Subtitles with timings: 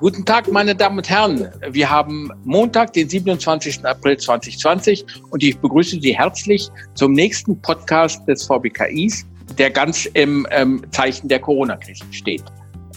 [0.00, 1.48] Guten Tag, meine Damen und Herren.
[1.70, 3.86] Wir haben Montag, den 27.
[3.86, 9.24] April 2020 und ich begrüße Sie herzlich zum nächsten Podcast des VBKIs,
[9.56, 12.42] der ganz im ähm, Zeichen der Corona-Krise steht.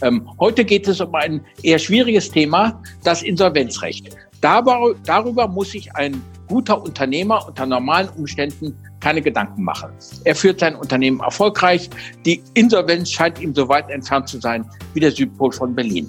[0.02, 4.18] Ähm, heute geht es um ein eher schwieriges Thema, das Insolvenzrecht.
[4.42, 9.92] Darüber, darüber muss sich ein guter Unternehmer unter normalen Umständen keine Gedanken machen.
[10.24, 11.92] Er führt sein Unternehmen erfolgreich.
[12.26, 16.08] Die Insolvenz scheint ihm so weit entfernt zu sein wie der Südpol von Berlin.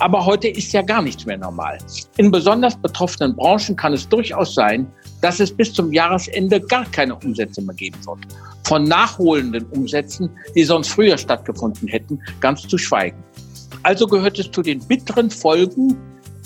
[0.00, 1.78] Aber heute ist ja gar nichts mehr normal.
[2.16, 4.86] In besonders betroffenen Branchen kann es durchaus sein,
[5.20, 8.18] dass es bis zum Jahresende gar keine Umsätze mehr geben wird.
[8.64, 13.22] Von nachholenden Umsätzen, die sonst früher stattgefunden hätten, ganz zu schweigen.
[13.82, 15.96] Also gehört es zu den bitteren Folgen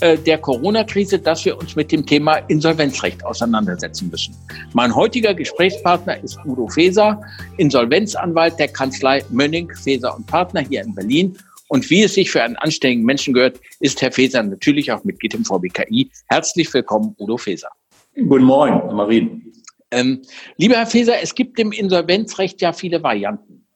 [0.01, 4.35] äh, der Corona-Krise, dass wir uns mit dem Thema Insolvenzrecht auseinandersetzen müssen.
[4.73, 7.19] Mein heutiger Gesprächspartner ist Udo Feser,
[7.57, 11.37] Insolvenzanwalt der Kanzlei Mönning, Feser und Partner hier in Berlin
[11.69, 15.35] und wie es sich für einen anständigen Menschen gehört, ist Herr Feser natürlich auch Mitglied
[15.35, 16.09] im VBKI.
[16.27, 17.69] Herzlich willkommen, Udo Feser.
[18.15, 19.53] Guten Morgen, Marien.
[19.91, 20.21] Ähm,
[20.57, 23.67] lieber Herr Feser, es gibt im Insolvenzrecht ja viele Varianten.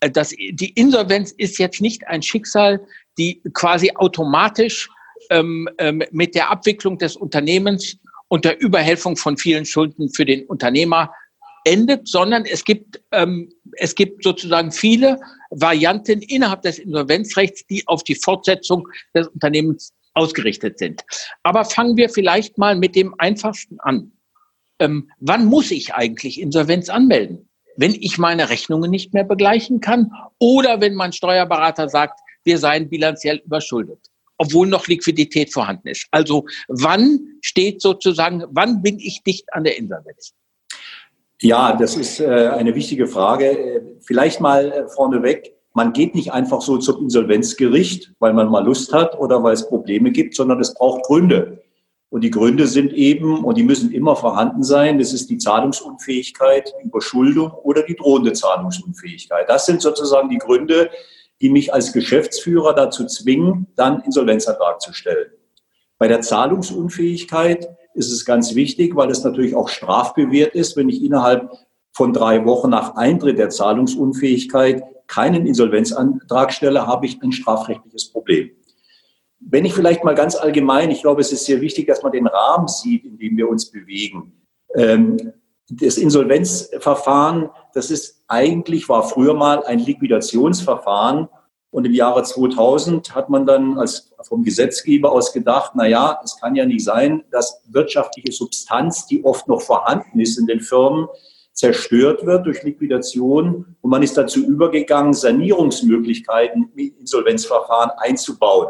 [0.00, 2.80] Äh, das, die Insolvenz ist jetzt nicht ein Schicksal,
[3.16, 4.88] die quasi automatisch
[5.30, 7.96] ähm, ähm, mit der Abwicklung des Unternehmens
[8.28, 11.12] und der Überhelfung von vielen Schulden für den Unternehmer
[11.64, 15.18] endet, sondern es gibt, ähm, es gibt sozusagen viele
[15.50, 21.04] Varianten innerhalb des Insolvenzrechts, die auf die Fortsetzung des Unternehmens ausgerichtet sind.
[21.42, 24.12] Aber fangen wir vielleicht mal mit dem einfachsten an.
[24.80, 27.48] Ähm, wann muss ich eigentlich Insolvenz anmelden?
[27.76, 32.88] Wenn ich meine Rechnungen nicht mehr begleichen kann oder wenn mein Steuerberater sagt, wir seien
[32.88, 33.98] bilanziell überschuldet,
[34.36, 36.06] obwohl noch Liquidität vorhanden ist.
[36.10, 40.32] Also wann steht sozusagen, wann bin ich dicht an der Insolvenz?
[41.40, 43.96] Ja, das ist äh, eine wichtige Frage.
[44.00, 45.54] Vielleicht mal äh, vorneweg.
[45.72, 49.68] Man geht nicht einfach so zum Insolvenzgericht, weil man mal Lust hat oder weil es
[49.68, 51.62] Probleme gibt, sondern es braucht Gründe.
[52.10, 56.72] Und die Gründe sind eben, und die müssen immer vorhanden sein, das ist die Zahlungsunfähigkeit,
[56.82, 59.48] die Überschuldung oder die drohende Zahlungsunfähigkeit.
[59.48, 60.90] Das sind sozusagen die Gründe,
[61.40, 65.30] die mich als Geschäftsführer dazu zwingen, dann Insolvenzantrag zu stellen.
[65.98, 71.02] Bei der Zahlungsunfähigkeit ist es ganz wichtig, weil es natürlich auch strafbewehrt ist, wenn ich
[71.02, 71.50] innerhalb
[71.92, 78.50] von drei Wochen nach Eintritt der Zahlungsunfähigkeit keinen Insolvenzantrag stelle, habe ich ein strafrechtliches Problem.
[79.40, 82.26] Wenn ich vielleicht mal ganz allgemein, ich glaube, es ist sehr wichtig, dass man den
[82.26, 84.32] Rahmen sieht, in dem wir uns bewegen.
[84.74, 85.32] Ähm,
[85.70, 91.28] das Insolvenzverfahren, das ist eigentlich, war früher mal ein Liquidationsverfahren,
[91.70, 96.38] und im Jahre 2000 hat man dann als vom Gesetzgeber aus gedacht, na ja, es
[96.40, 101.08] kann ja nicht sein, dass wirtschaftliche Substanz, die oft noch vorhanden ist in den Firmen,
[101.52, 103.76] zerstört wird durch Liquidation.
[103.80, 108.68] Und man ist dazu übergegangen, Sanierungsmöglichkeiten im Insolvenzverfahren einzubauen.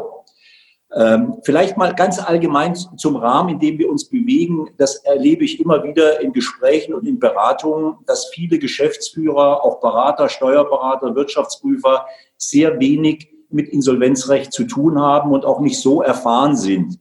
[0.95, 4.69] Ähm, vielleicht mal ganz allgemein zum Rahmen, in dem wir uns bewegen.
[4.77, 10.29] Das erlebe ich immer wieder in Gesprächen und in Beratungen, dass viele Geschäftsführer, auch Berater,
[10.29, 12.07] Steuerberater, Wirtschaftsprüfer
[12.39, 16.99] sehr wenig mit Insolvenzrecht zu tun haben und auch nicht so erfahren sind.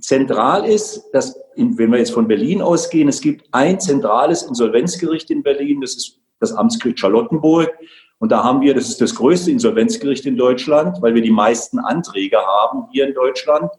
[0.00, 5.42] Zentral ist, dass, wenn wir jetzt von Berlin ausgehen, es gibt ein zentrales Insolvenzgericht in
[5.42, 7.72] Berlin, das ist das Amtsgericht Charlottenburg.
[8.18, 11.78] Und da haben wir, das ist das größte Insolvenzgericht in Deutschland, weil wir die meisten
[11.78, 13.70] Anträge haben hier in Deutschland.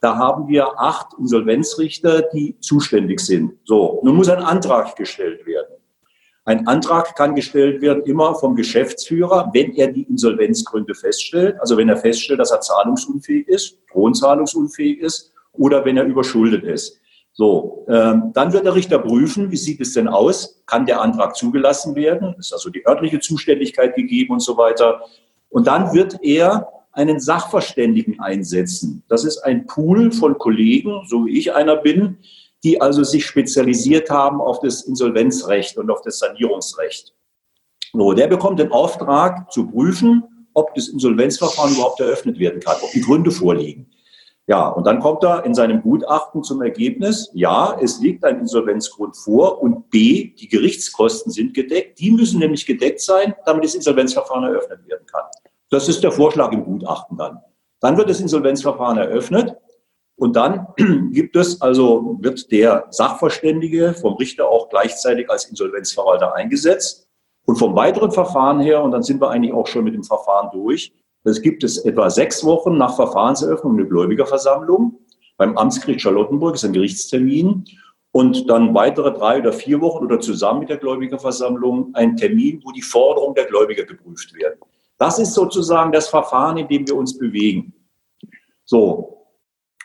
[0.00, 3.54] Da haben wir acht Insolvenzrichter, die zuständig sind.
[3.64, 5.73] So, nun muss ein Antrag gestellt werden.
[6.46, 11.56] Ein Antrag kann gestellt werden immer vom Geschäftsführer, wenn er die Insolvenzgründe feststellt.
[11.60, 17.00] Also wenn er feststellt, dass er zahlungsunfähig ist, drohenzahlungsunfähig ist oder wenn er überschuldet ist.
[17.32, 20.62] So, ähm, dann wird der Richter prüfen, wie sieht es denn aus?
[20.66, 22.34] Kann der Antrag zugelassen werden?
[22.38, 25.00] Ist also die örtliche Zuständigkeit gegeben und so weiter.
[25.48, 29.02] Und dann wird er einen Sachverständigen einsetzen.
[29.08, 32.18] Das ist ein Pool von Kollegen, so wie ich einer bin,
[32.64, 37.14] die also sich spezialisiert haben auf das Insolvenzrecht und auf das Sanierungsrecht.
[37.92, 42.90] So, der bekommt den Auftrag zu prüfen, ob das Insolvenzverfahren überhaupt eröffnet werden kann, ob
[42.92, 43.90] die Gründe vorliegen.
[44.46, 49.16] Ja, und dann kommt er in seinem Gutachten zum Ergebnis, ja, es liegt ein Insolvenzgrund
[49.16, 51.98] vor und B, die Gerichtskosten sind gedeckt.
[51.98, 55.24] Die müssen nämlich gedeckt sein, damit das Insolvenzverfahren eröffnet werden kann.
[55.70, 57.40] Das ist der Vorschlag im Gutachten dann.
[57.80, 59.56] Dann wird das Insolvenzverfahren eröffnet
[60.16, 60.68] und dann
[61.12, 67.08] gibt es also, wird der Sachverständige vom Richter auch gleichzeitig als Insolvenzverwalter eingesetzt.
[67.46, 70.50] Und vom weiteren Verfahren her, und dann sind wir eigentlich auch schon mit dem Verfahren
[70.52, 70.92] durch,
[71.24, 74.98] das gibt es etwa sechs Wochen nach Verfahrenseröffnung eine Gläubigerversammlung.
[75.36, 77.64] Beim Amtsgericht Charlottenburg ist ein Gerichtstermin.
[78.12, 82.70] Und dann weitere drei oder vier Wochen oder zusammen mit der Gläubigerversammlung ein Termin, wo
[82.70, 84.60] die Forderungen der Gläubiger geprüft werden.
[84.98, 87.74] Das ist sozusagen das Verfahren, in dem wir uns bewegen.
[88.64, 89.13] So.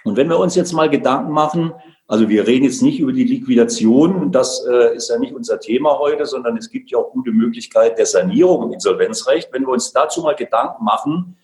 [0.04, 1.74] Und wenn wir uns jetzt mal Gedanken machen,
[2.08, 6.00] also wir reden jetzt nicht über die Liquidation, das äh, ist ja nicht unser Thema
[6.00, 9.50] heute, sondern es gibt ja auch gute Möglichkeiten der Sanierung im Insolvenzrecht.
[9.52, 11.38] Wenn wir uns dazu mal Gedanken machen,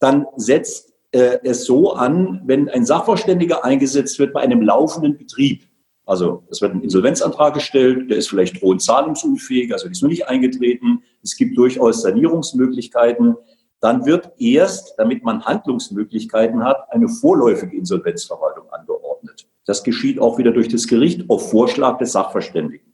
[0.00, 5.62] dann setzt äh, es so an, wenn ein Sachverständiger eingesetzt wird bei einem laufenden Betrieb.
[6.06, 10.26] Also es wird ein Insolvenzantrag gestellt, der ist vielleicht drohend zahlungsunfähig, also ist noch nicht
[10.26, 11.04] eingetreten.
[11.22, 13.36] Es gibt durchaus Sanierungsmöglichkeiten.
[13.80, 19.46] Dann wird erst, damit man Handlungsmöglichkeiten hat, eine vorläufige Insolvenzverwaltung angeordnet.
[19.64, 22.92] Das geschieht auch wieder durch das Gericht auf Vorschlag des Sachverständigen.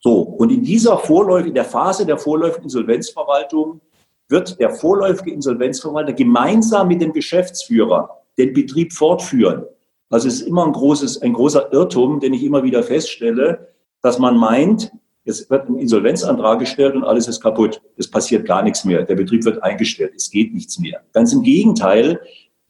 [0.00, 3.80] So, und in dieser vorläufigen, der Phase der vorläufigen Insolvenzverwaltung
[4.28, 9.64] wird der vorläufige Insolvenzverwalter gemeinsam mit dem Geschäftsführer den Betrieb fortführen.
[10.10, 13.68] Also es ist immer ein großes, ein großer Irrtum, den ich immer wieder feststelle,
[14.02, 14.92] dass man meint,
[15.24, 17.80] es wird ein Insolvenzantrag gestellt und alles ist kaputt.
[17.96, 19.04] Es passiert gar nichts mehr.
[19.04, 20.14] Der Betrieb wird eingestellt.
[20.16, 21.02] Es geht nichts mehr.
[21.12, 22.20] Ganz im Gegenteil.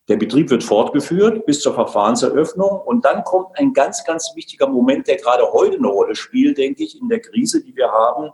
[0.09, 2.81] Der Betrieb wird fortgeführt bis zur Verfahrenseröffnung.
[2.85, 6.85] Und dann kommt ein ganz, ganz wichtiger Moment, der gerade heute eine Rolle spielt, denke
[6.85, 8.31] ich, in der Krise, die wir haben.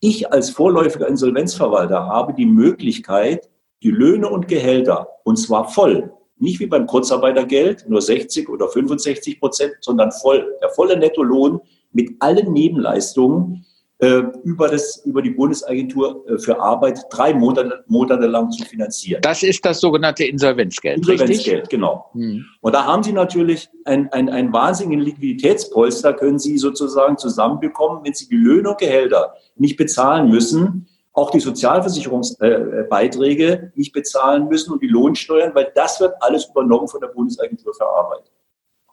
[0.00, 3.48] Ich als vorläufiger Insolvenzverwalter habe die Möglichkeit,
[3.82, 9.40] die Löhne und Gehälter, und zwar voll, nicht wie beim Kurzarbeitergeld, nur 60 oder 65
[9.40, 11.60] Prozent, sondern voll, der volle Nettolohn
[11.92, 13.64] mit allen Nebenleistungen
[14.00, 19.20] äh, über, das, über die Bundesagentur äh, für Arbeit drei Monate, Monate lang zu finanzieren.
[19.22, 20.98] Das ist das sogenannte Insolvenzgeld.
[20.98, 21.68] Insolvenzgeld, richtig?
[21.68, 22.08] genau.
[22.12, 22.44] Hm.
[22.60, 28.14] Und da haben Sie natürlich ein, ein, ein wahnsinnigen Liquiditätspolster, können Sie sozusagen zusammenbekommen, wenn
[28.14, 34.72] Sie die Löhne und Gehälter nicht bezahlen müssen, auch die Sozialversicherungsbeiträge äh, nicht bezahlen müssen
[34.72, 38.30] und die Lohnsteuern, weil das wird alles übernommen von der Bundesagentur für Arbeit.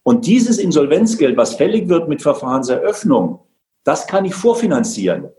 [0.08, 3.40] Und dieses Insolvenzgeld, was fällig wird mit Verfahrenseröffnung,
[3.84, 5.30] das kann ich vorfinanzieren.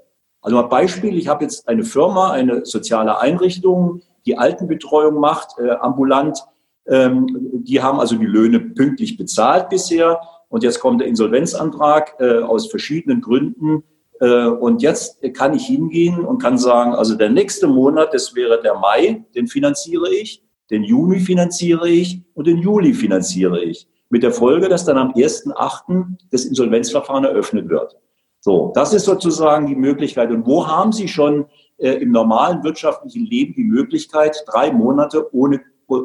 [0.43, 5.71] Also mal Beispiel, ich habe jetzt eine Firma, eine soziale Einrichtung, die Altenbetreuung macht, äh,
[5.71, 6.45] ambulant.
[6.89, 7.29] Ähm,
[7.63, 10.21] die haben also die Löhne pünktlich bezahlt bisher.
[10.49, 13.85] Und jetzt kommt der Insolvenzantrag äh, aus verschiedenen Gründen.
[14.21, 18.61] Äh, und jetzt kann ich hingehen und kann sagen, also der nächste Monat, das wäre
[18.61, 20.43] der Mai, den finanziere ich,
[20.73, 23.87] den Juni finanziere ich und den Juli finanziere ich.
[24.09, 26.07] Mit der Folge, dass dann am 1.8.
[26.31, 27.97] das Insolvenzverfahren eröffnet wird.
[28.41, 30.31] So, das ist sozusagen die Möglichkeit.
[30.31, 31.47] Und wo haben Sie schon
[31.79, 35.61] äh, im normalen wirtschaftlichen Leben die Möglichkeit, drei Monate ohne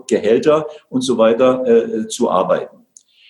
[0.07, 2.77] Gehälter und so weiter äh, zu arbeiten?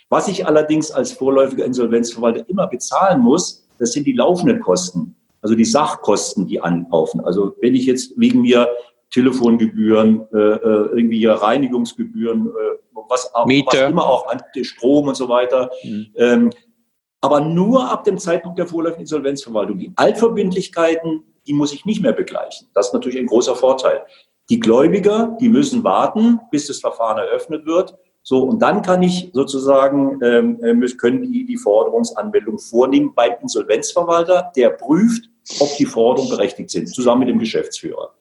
[0.10, 5.56] Was ich allerdings als vorläufiger Insolvenzverwalter immer bezahlen muss, das sind die laufenden Kosten, also
[5.56, 7.20] die Sachkosten, die anlaufen.
[7.22, 8.70] Also wenn ich jetzt wegen mir
[9.10, 15.30] Telefongebühren, äh, äh irgendwie Reinigungsgebühren, äh, was, auch, was immer auch an Strom und so
[15.30, 15.70] weiter.
[15.84, 16.08] Mhm.
[16.16, 16.50] Ähm,
[17.22, 19.78] aber nur ab dem Zeitpunkt der vorläufigen Insolvenzverwaltung.
[19.78, 22.68] Die Altverbindlichkeiten, die muss ich nicht mehr begleichen.
[22.74, 24.06] Das ist natürlich ein großer Vorteil.
[24.50, 27.96] Die Gläubiger, die müssen warten, bis das Verfahren eröffnet wird.
[28.24, 34.52] So, und dann kann ich sozusagen, ähm, äh, können die die Forderungsanmeldung vornehmen beim Insolvenzverwalter,
[34.56, 38.14] der prüft, ob die Forderungen berechtigt sind, zusammen mit dem Geschäftsführer.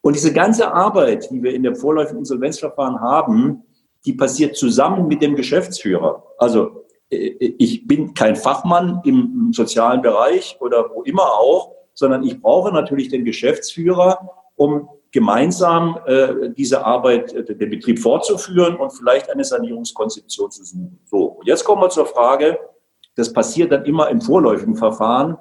[0.00, 3.62] Und diese ganze Arbeit, die wir in dem vorläufigen Insolvenzverfahren haben,
[4.04, 6.24] die passiert zusammen mit dem Geschäftsführer.
[6.38, 12.40] Also äh, ich bin kein Fachmann im sozialen Bereich oder wo immer auch, sondern ich
[12.40, 19.30] brauche natürlich den Geschäftsführer, um gemeinsam äh, diese Arbeit, äh, den Betrieb fortzuführen und vielleicht
[19.30, 20.98] eine Sanierungskonzeption zu suchen.
[21.04, 22.58] So, und jetzt kommen wir zur Frage,
[23.14, 25.36] das passiert dann immer im vorläufigen Verfahren.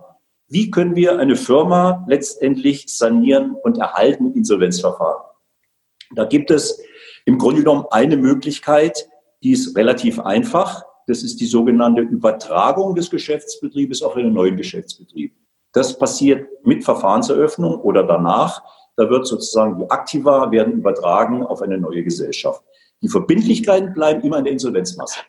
[0.49, 5.23] Wie können wir eine Firma letztendlich sanieren und erhalten Insolvenzverfahren?
[6.13, 6.83] Da gibt es
[7.25, 9.07] im Grunde genommen eine Möglichkeit,
[9.43, 10.83] die ist relativ einfach.
[11.07, 15.35] Das ist die sogenannte Übertragung des Geschäftsbetriebes auf einen neuen Geschäftsbetrieb.
[15.73, 18.61] Das passiert mit Verfahrenseröffnung oder danach.
[18.97, 22.63] Da wird sozusagen die Aktiva werden übertragen auf eine neue Gesellschaft.
[23.01, 25.21] Die Verbindlichkeiten bleiben immer in der Insolvenzmasse.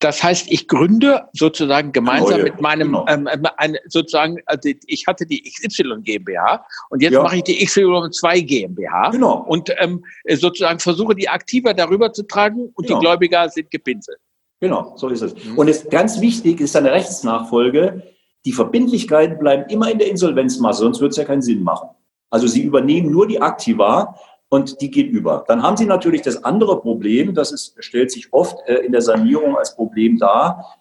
[0.00, 3.06] Das heißt, ich gründe sozusagen gemeinsam Neue, mit meinem, genau.
[3.08, 7.22] ähm, ähm ein, sozusagen, also ich hatte die XY GmbH und jetzt ja.
[7.22, 9.44] mache ich die XY2 GmbH genau.
[9.48, 12.98] und ähm, sozusagen versuche die aktiver darüber zu tragen und genau.
[12.98, 14.18] die Gläubiger sind gepinselt.
[14.60, 15.34] Genau, so ist es.
[15.34, 15.58] Mhm.
[15.58, 18.02] Und es ganz wichtig ist eine Rechtsnachfolge.
[18.44, 21.88] Die Verbindlichkeiten bleiben immer in der Insolvenzmasse, sonst wird es ja keinen Sinn machen.
[22.30, 24.14] Also sie übernehmen nur die Aktiva
[24.48, 25.44] und die geht über.
[25.48, 29.02] Dann haben Sie natürlich das andere Problem, das ist, stellt sich oft äh, in der
[29.02, 30.78] Sanierung als Problem dar.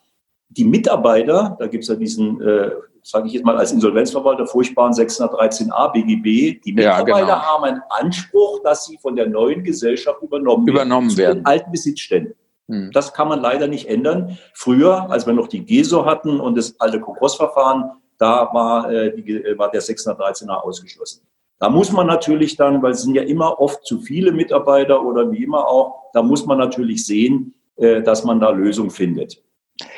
[0.49, 4.93] Die Mitarbeiter, da gibt es ja diesen, äh, sage ich jetzt mal als Insolvenzverwalter, furchtbaren
[4.93, 7.41] 613a BGB, die Mitarbeiter ja, genau.
[7.41, 11.39] haben einen Anspruch, dass sie von der neuen Gesellschaft übernommen, übernommen werden.
[11.39, 12.35] Den alten Besitzständen.
[12.67, 12.91] Hm.
[12.93, 14.37] Das kann man leider nicht ändern.
[14.53, 19.43] Früher, als wir noch die GESO hatten und das alte Konkurs-Verfahren, da war, äh, die,
[19.57, 21.27] war der 613a ausgeschlossen.
[21.59, 25.31] Da muss man natürlich dann, weil es sind ja immer oft zu viele Mitarbeiter oder
[25.31, 29.41] wie immer auch, da muss man natürlich sehen, äh, dass man da Lösungen findet.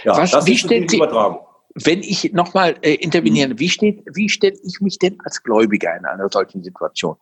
[0.04, 1.40] Ja, Was, das wie ist die Übertragung
[1.84, 3.60] wenn ich nochmal äh, intervenieren, mhm.
[3.60, 7.16] wie, steht, wie stelle ich mich denn als Gläubiger in einer solchen Situation?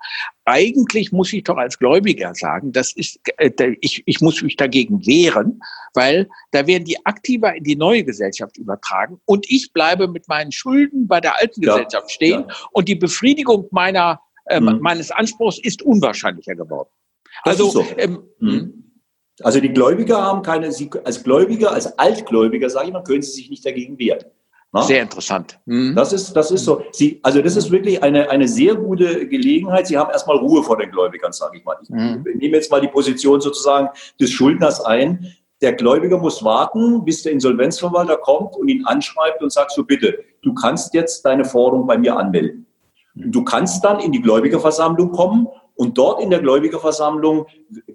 [0.46, 5.06] Eigentlich muss ich doch als Gläubiger sagen, das ist, äh, ich, ich muss mich dagegen
[5.06, 5.62] wehren,
[5.94, 10.52] weil da werden die aktiver in die neue Gesellschaft übertragen und ich bleibe mit meinen
[10.52, 12.56] Schulden bei der alten ja, Gesellschaft stehen ja.
[12.72, 14.80] und die Befriedigung meiner, äh, mhm.
[14.82, 16.90] meines Anspruchs ist unwahrscheinlicher geworden.
[17.44, 17.86] Das also, so.
[17.98, 18.50] ähm, mhm.
[18.50, 18.82] Hm?
[19.42, 23.32] Also die Gläubiger haben keine, sie, als Gläubiger, als Altgläubiger, sage ich mal, können sie
[23.32, 24.24] sich nicht dagegen wehren.
[24.72, 24.82] Na?
[24.82, 25.60] Sehr interessant.
[25.66, 25.96] Mhm.
[25.96, 26.84] Das ist, das ist so.
[26.92, 29.88] Sie, also das ist wirklich eine, eine sehr gute Gelegenheit.
[29.88, 31.78] Sie haben erstmal Ruhe vor den Gläubigern, sage ich mal.
[31.82, 32.26] Ich mhm.
[32.36, 35.34] nehme jetzt mal die Position sozusagen des Schuldners ein.
[35.62, 40.20] Der Gläubiger muss warten, bis der Insolvenzverwalter kommt und ihn anschreibt und sagt so, bitte,
[40.42, 42.66] du kannst jetzt deine Forderung bei mir anmelden.
[43.16, 47.48] Du kannst dann in die Gläubigerversammlung kommen und dort in der Gläubigerversammlung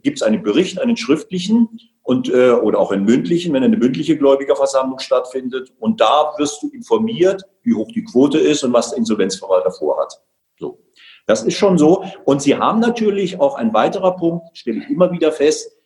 [0.02, 4.16] gibt es einen Bericht, einen schriftlichen und äh, oder auch einen mündlichen, wenn eine mündliche
[4.16, 5.72] Gläubigerversammlung stattfindet.
[5.78, 10.20] Und da wirst du informiert, wie hoch die Quote ist und was der Insolvenzverwalter vorhat.
[10.58, 10.78] So.
[11.26, 12.04] Das ist schon so.
[12.24, 15.76] Und Sie haben natürlich auch ein weiterer Punkt, stelle ich immer wieder fest.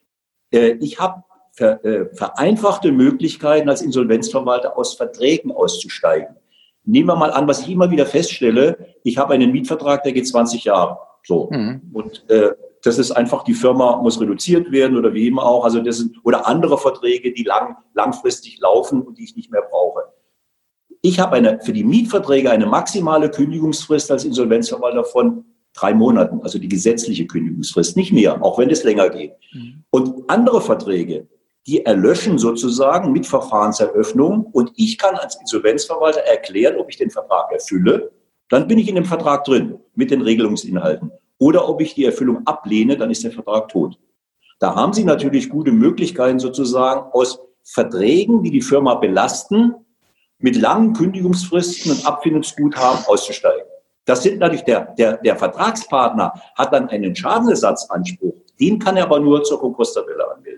[0.53, 1.23] Äh, ich habe
[1.53, 6.37] ver, äh, vereinfachte Möglichkeiten als Insolvenzverwalter aus Verträgen auszusteigen.
[6.85, 8.95] Nehmen wir mal an, was ich immer wieder feststelle.
[9.03, 10.99] Ich habe einen Mietvertrag, der geht 20 Jahre.
[11.23, 11.49] So.
[11.51, 11.83] Mhm.
[11.93, 15.65] Und äh, das ist einfach, die Firma muss reduziert werden oder wie immer auch.
[15.65, 19.63] Also das sind, oder andere Verträge, die lang, langfristig laufen und die ich nicht mehr
[19.63, 20.03] brauche.
[21.01, 26.59] Ich habe eine, für die Mietverträge eine maximale Kündigungsfrist als Insolvenzverwalter von drei Monaten, also
[26.59, 29.33] die gesetzliche Kündigungsfrist, nicht mehr, auch wenn es länger geht.
[29.53, 29.85] Mhm.
[29.91, 31.27] Und andere Verträge,
[31.67, 37.51] die erlöschen sozusagen mit Verfahrenseröffnung und ich kann als Insolvenzverwalter erklären, ob ich den Vertrag
[37.53, 38.11] erfülle
[38.49, 41.11] dann bin ich in dem Vertrag drin mit den Regelungsinhalten.
[41.39, 43.99] Oder ob ich die Erfüllung ablehne, dann ist der Vertrag tot.
[44.61, 49.75] Da haben Sie natürlich gute Möglichkeiten sozusagen aus Verträgen, die die Firma belasten,
[50.39, 53.65] mit langen Kündigungsfristen und Abfindungsguthaben auszusteigen.
[54.05, 58.35] Das sind natürlich der, der, der Vertragspartner hat dann einen Schadenersatzanspruch.
[58.61, 60.54] Den kann er aber nur zur Konkurstabelle anmelden.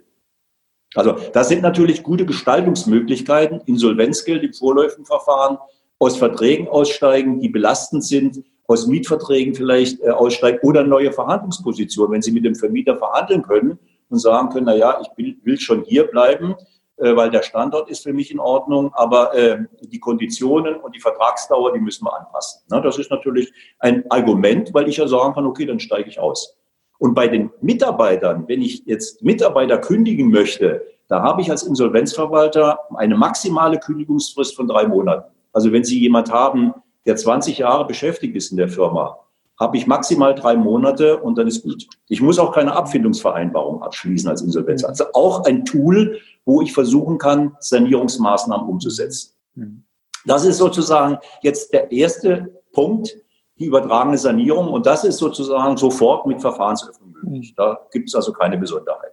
[0.97, 5.59] Also das sind natürlich gute Gestaltungsmöglichkeiten, Insolvenzgeld im vorläufigen Verfahren,
[5.99, 12.23] aus Verträgen aussteigen, die belastend sind, aus Mietverträgen vielleicht äh, aussteigen oder neue Verhandlungspositionen, wenn
[12.23, 15.85] Sie mit dem Vermieter verhandeln können und sagen können, na ja, ich will, will schon
[15.85, 16.55] hier bleiben,
[16.97, 21.01] äh, weil der Standort ist für mich in Ordnung, aber äh, die Konditionen und die
[21.01, 22.63] Vertragsdauer, die müssen wir anpassen.
[22.69, 26.19] Na, das ist natürlich ein Argument, weil ich ja sagen kann, okay, dann steige ich
[26.19, 26.57] aus.
[26.99, 32.81] Und bei den Mitarbeitern, wenn ich jetzt Mitarbeiter kündigen möchte, da habe ich als Insolvenzverwalter
[32.97, 35.31] eine maximale Kündigungsfrist von drei Monaten.
[35.53, 36.75] Also wenn Sie jemand haben,
[37.05, 39.19] der 20 Jahre beschäftigt ist in der Firma,
[39.59, 41.87] habe ich maximal drei Monate und dann ist gut.
[42.09, 44.83] Ich muss auch keine Abfindungsvereinbarung abschließen als Insolvenz.
[44.83, 44.89] Mhm.
[44.89, 49.33] Also auch ein Tool, wo ich versuchen kann, Sanierungsmaßnahmen umzusetzen.
[49.55, 49.83] Mhm.
[50.27, 53.17] Das ist sozusagen jetzt der erste Punkt,
[53.59, 54.69] die übertragene Sanierung.
[54.69, 57.53] Und das ist sozusagen sofort mit Verfahrensöffnung möglich.
[57.53, 57.55] Mhm.
[57.57, 59.13] Da gibt es also keine Besonderheit.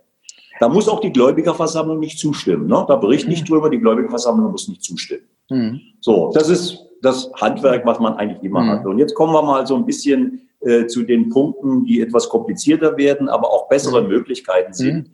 [0.59, 2.67] Da muss auch die Gläubigerversammlung nicht zustimmen.
[2.67, 2.85] Ne?
[2.87, 5.27] Da berichte ich drüber, die Gläubigerversammlung muss nicht zustimmen.
[5.49, 5.81] Mhm.
[5.99, 8.69] So, das ist das Handwerk, was man eigentlich immer mhm.
[8.69, 8.85] hat.
[8.85, 12.95] Und jetzt kommen wir mal so ein bisschen äh, zu den Punkten, die etwas komplizierter
[12.97, 14.09] werden, aber auch bessere mhm.
[14.09, 15.11] Möglichkeiten sind.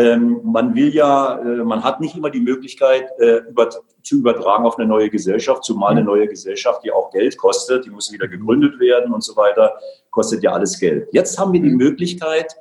[0.00, 0.06] Mhm.
[0.06, 3.68] Ähm, man will ja, äh, man hat nicht immer die Möglichkeit, äh, über,
[4.02, 6.06] zu übertragen auf eine neue Gesellschaft, zumal eine mhm.
[6.06, 9.74] neue Gesellschaft, die auch Geld kostet, die muss wieder gegründet werden und so weiter,
[10.10, 11.08] kostet ja alles Geld.
[11.12, 11.76] Jetzt haben wir die mhm.
[11.76, 12.56] Möglichkeit,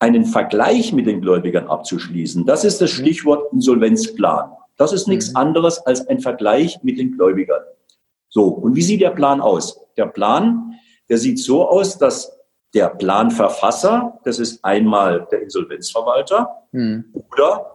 [0.00, 2.46] einen Vergleich mit den Gläubigern abzuschließen.
[2.46, 4.52] Das ist das Stichwort Insolvenzplan.
[4.76, 5.36] Das ist nichts mhm.
[5.36, 7.62] anderes als ein Vergleich mit den Gläubigern.
[8.28, 9.80] So, und wie sieht der Plan aus?
[9.96, 10.74] Der Plan,
[11.08, 12.37] der sieht so aus, dass
[12.74, 17.04] der Planverfasser, das ist einmal der Insolvenzverwalter mhm.
[17.12, 17.66] oder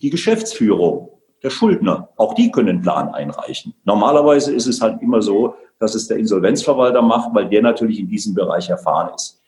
[0.00, 1.10] die Geschäftsführung,
[1.42, 2.08] der Schuldner.
[2.16, 3.74] Auch die können einen Plan einreichen.
[3.84, 8.08] Normalerweise ist es halt immer so, dass es der Insolvenzverwalter macht, weil der natürlich in
[8.08, 9.40] diesem Bereich erfahren ist.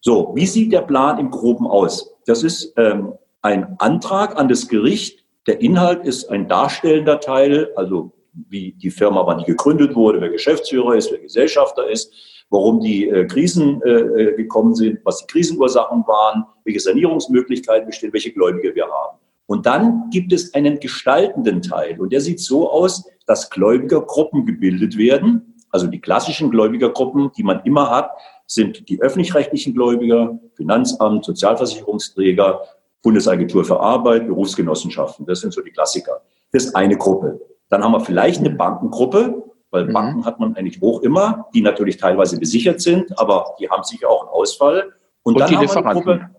[0.00, 2.14] So, wie sieht der Plan im Groben aus?
[2.26, 8.12] Das ist ähm, ein Antrag an das Gericht, der Inhalt ist ein darstellender Teil, also
[8.32, 12.12] wie die Firma, wann die gegründet wurde, wer Geschäftsführer ist, wer Gesellschafter ist,
[12.52, 18.12] warum die äh, Krisen äh, äh, gekommen sind, was die Krisenursachen waren, welche Sanierungsmöglichkeiten bestehen,
[18.12, 19.18] welche Gläubige wir haben.
[19.46, 24.96] Und dann gibt es einen gestaltenden Teil und der sieht so aus, dass Gläubigergruppen gebildet
[24.98, 25.56] werden.
[25.70, 28.10] Also die klassischen Gläubigergruppen, die man immer hat,
[28.46, 32.60] sind die öffentlich-rechtlichen Gläubiger, Finanzamt, Sozialversicherungsträger,
[33.02, 35.24] Bundesagentur für Arbeit, Berufsgenossenschaften.
[35.26, 36.20] Das sind so die Klassiker.
[36.52, 37.40] Das ist eine Gruppe.
[37.70, 39.42] Dann haben wir vielleicht eine Bankengruppe,
[39.72, 39.92] weil mhm.
[39.92, 44.08] Banken hat man eigentlich hoch immer, die natürlich teilweise besichert sind, aber die haben sicher
[44.08, 44.92] auch einen Ausfall.
[45.22, 46.30] Und, Und dann die haben eine Gruppe,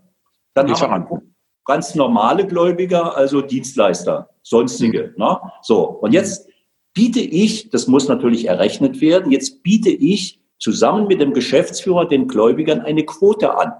[0.53, 1.17] dann Lieferanten.
[1.17, 1.35] haben
[1.65, 5.13] ganz normale Gläubiger, also Dienstleister, sonstige.
[5.17, 5.23] Mhm.
[5.23, 5.39] Ne?
[5.61, 6.47] So, und jetzt
[6.93, 12.27] biete ich, das muss natürlich errechnet werden, jetzt biete ich zusammen mit dem Geschäftsführer den
[12.27, 13.73] Gläubigern eine Quote an.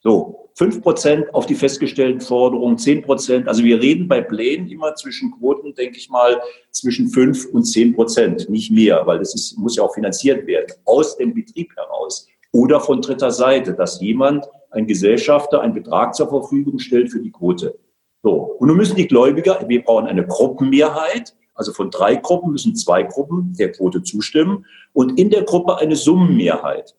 [0.00, 3.48] So, fünf Prozent auf die festgestellten Forderungen, zehn Prozent.
[3.48, 7.94] Also wir reden bei Plänen immer zwischen Quoten, denke ich mal, zwischen fünf und zehn
[7.94, 12.28] Prozent, nicht mehr, weil das ist, muss ja auch finanziert werden, aus dem Betrieb heraus
[12.52, 17.30] oder von dritter Seite, dass jemand, ein Gesellschafter, einen Betrag zur Verfügung stellt für die
[17.30, 17.78] Quote.
[18.22, 18.56] So.
[18.58, 23.04] Und nun müssen die Gläubiger, wir brauchen eine Gruppenmehrheit, also von drei Gruppen müssen zwei
[23.04, 26.96] Gruppen der Quote zustimmen und in der Gruppe eine Summenmehrheit.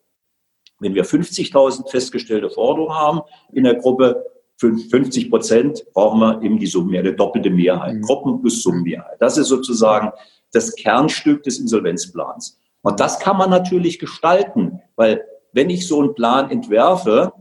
[0.85, 4.23] Wenn wir 50.000 festgestellte Forderungen haben in der Gruppe,
[4.59, 8.01] 50 Prozent brauchen wir eben die Summenmehrheit, eine doppelte Mehrheit, mhm.
[8.03, 9.17] Gruppen plus Summenmehrheit.
[9.19, 10.11] Das ist sozusagen
[10.53, 12.59] das Kernstück des Insolvenzplans.
[12.83, 17.33] Und das kann man natürlich gestalten, weil wenn ich so einen Plan entwerfe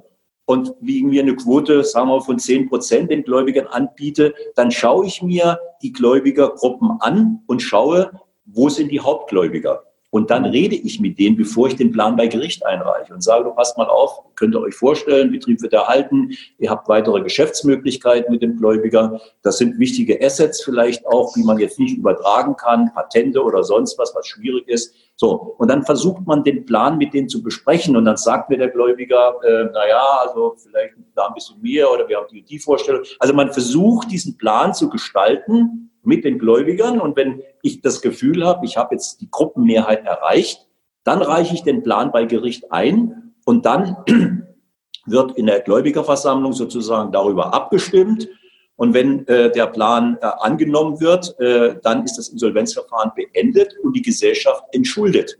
[0.46, 5.04] und wie mir eine Quote, sagen wir, von 10 Prozent den Gläubigern anbiete, dann schaue
[5.04, 8.10] ich mir die Gläubigergruppen an und schaue,
[8.46, 9.82] wo sind die Hauptgläubiger.
[10.14, 13.42] Und dann rede ich mit denen, bevor ich den Plan bei Gericht einreiche und sage,
[13.42, 18.30] du passt mal auf, könnt ihr euch vorstellen, Betrieb wird erhalten, ihr habt weitere Geschäftsmöglichkeiten
[18.30, 19.20] mit dem Gläubiger.
[19.42, 23.98] Das sind wichtige Assets vielleicht auch, die man jetzt nicht übertragen kann, Patente oder sonst
[23.98, 24.94] was, was schwierig ist.
[25.16, 28.58] So, und dann versucht man den Plan mit denen zu besprechen und dann sagt mir
[28.58, 32.60] der Gläubiger, äh, naja, also vielleicht Plan ein bisschen mehr oder wir haben die, die
[32.60, 33.02] Vorstellung.
[33.18, 37.00] Also man versucht, diesen Plan zu gestalten, mit den Gläubigern.
[37.00, 40.66] Und wenn ich das Gefühl habe, ich habe jetzt die Gruppenmehrheit erreicht,
[41.04, 43.96] dann reiche ich den Plan bei Gericht ein und dann
[45.06, 48.28] wird in der Gläubigerversammlung sozusagen darüber abgestimmt.
[48.76, 53.94] Und wenn äh, der Plan äh, angenommen wird, äh, dann ist das Insolvenzverfahren beendet und
[53.94, 55.38] die Gesellschaft entschuldet.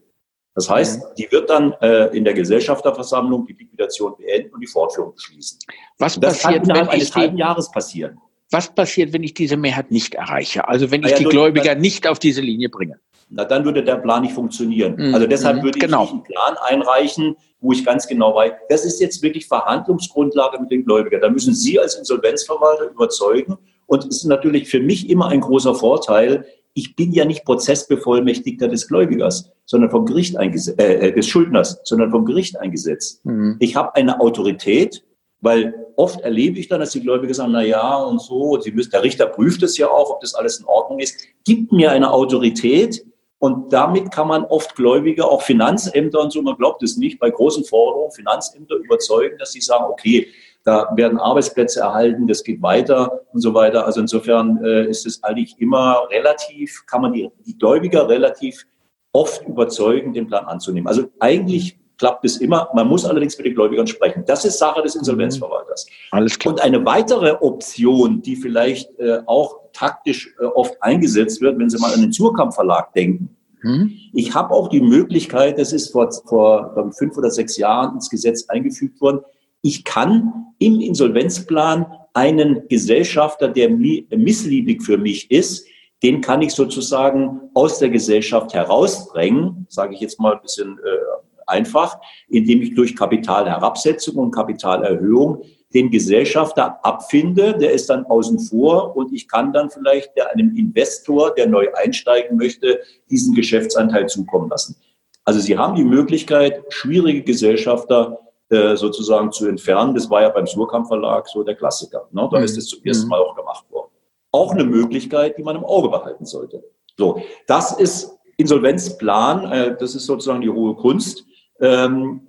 [0.54, 1.06] Das heißt, mhm.
[1.18, 5.58] die wird dann äh, in der Gesellschafterversammlung die Liquidation beenden und die Fortführung beschließen.
[5.98, 8.20] Was das passiert, kann innerhalb eines halben Jahres passieren?
[8.54, 10.68] Was passiert, wenn ich diese Mehrheit nicht erreiche?
[10.68, 12.98] Also wenn ich ja, die Gläubiger nicht auf diese Linie bringe?
[13.30, 14.94] Na, dann würde der Plan nicht funktionieren.
[14.96, 15.14] Mhm.
[15.14, 16.08] Also deshalb würde ich genau.
[16.08, 20.84] einen Plan einreichen, wo ich ganz genau weiß, das ist jetzt wirklich Verhandlungsgrundlage mit den
[20.84, 21.20] Gläubigern.
[21.20, 23.56] Da müssen Sie als Insolvenzverwalter überzeugen.
[23.86, 28.68] Und es ist natürlich für mich immer ein großer Vorteil, ich bin ja nicht Prozessbevollmächtigter
[28.68, 33.24] des Gläubigers, sondern vom Gericht eingesetzt, äh, äh, des Schuldners, sondern vom Gericht eingesetzt.
[33.24, 33.56] Mhm.
[33.60, 35.04] Ich habe eine Autorität,
[35.44, 38.90] weil oft erlebe ich dann, dass die Gläubiger sagen, na ja und so, sie müssen,
[38.90, 42.10] der Richter prüft es ja auch, ob das alles in Ordnung ist, gibt mir eine
[42.10, 43.04] Autorität
[43.38, 47.28] und damit kann man oft Gläubiger, auch Finanzämter und so, man glaubt es nicht, bei
[47.28, 50.28] großen Forderungen Finanzämter überzeugen, dass sie sagen, okay,
[50.64, 53.84] da werden Arbeitsplätze erhalten, das geht weiter und so weiter.
[53.84, 58.64] Also insofern äh, ist es eigentlich immer relativ, kann man die, die Gläubiger relativ
[59.12, 60.88] oft überzeugen, den Plan anzunehmen.
[60.88, 62.68] Also eigentlich klappt es immer.
[62.74, 64.24] Man muss allerdings mit den Gläubigern sprechen.
[64.26, 65.86] Das ist Sache des Insolvenzverwalters.
[65.86, 66.18] Mhm.
[66.18, 66.54] Alles klar.
[66.54, 71.78] Und eine weitere Option, die vielleicht äh, auch taktisch äh, oft eingesetzt wird, wenn Sie
[71.78, 73.36] mal an den Zurkamp-Verlag denken.
[73.62, 73.92] Mhm.
[74.12, 78.48] Ich habe auch die Möglichkeit, das ist vor, vor fünf oder sechs Jahren ins Gesetz
[78.48, 79.20] eingefügt worden,
[79.62, 85.66] ich kann im Insolvenzplan einen Gesellschafter, der missliebig für mich ist,
[86.02, 91.33] den kann ich sozusagen aus der Gesellschaft herausdrängen, sage ich jetzt mal ein bisschen äh,
[91.46, 95.42] einfach, indem ich durch Kapitalherabsetzung und Kapitalerhöhung
[95.74, 101.34] den Gesellschafter abfinde, der ist dann außen vor und ich kann dann vielleicht einem Investor,
[101.34, 102.80] der neu einsteigen möchte,
[103.10, 104.76] diesen Geschäftsanteil zukommen lassen.
[105.24, 109.94] Also Sie haben die Möglichkeit, schwierige Gesellschafter äh, sozusagen zu entfernen.
[109.94, 112.08] Das war ja beim Surkamp Verlag so der Klassiker.
[112.12, 112.28] Ne?
[112.30, 112.44] Da mhm.
[112.44, 113.10] ist es zum ersten mhm.
[113.10, 113.90] Mal auch gemacht worden.
[114.30, 116.62] Auch eine Möglichkeit, die man im Auge behalten sollte.
[116.96, 119.50] So, das ist Insolvenzplan.
[119.50, 121.24] Äh, das ist sozusagen die hohe Kunst
[121.64, 122.20] ähm,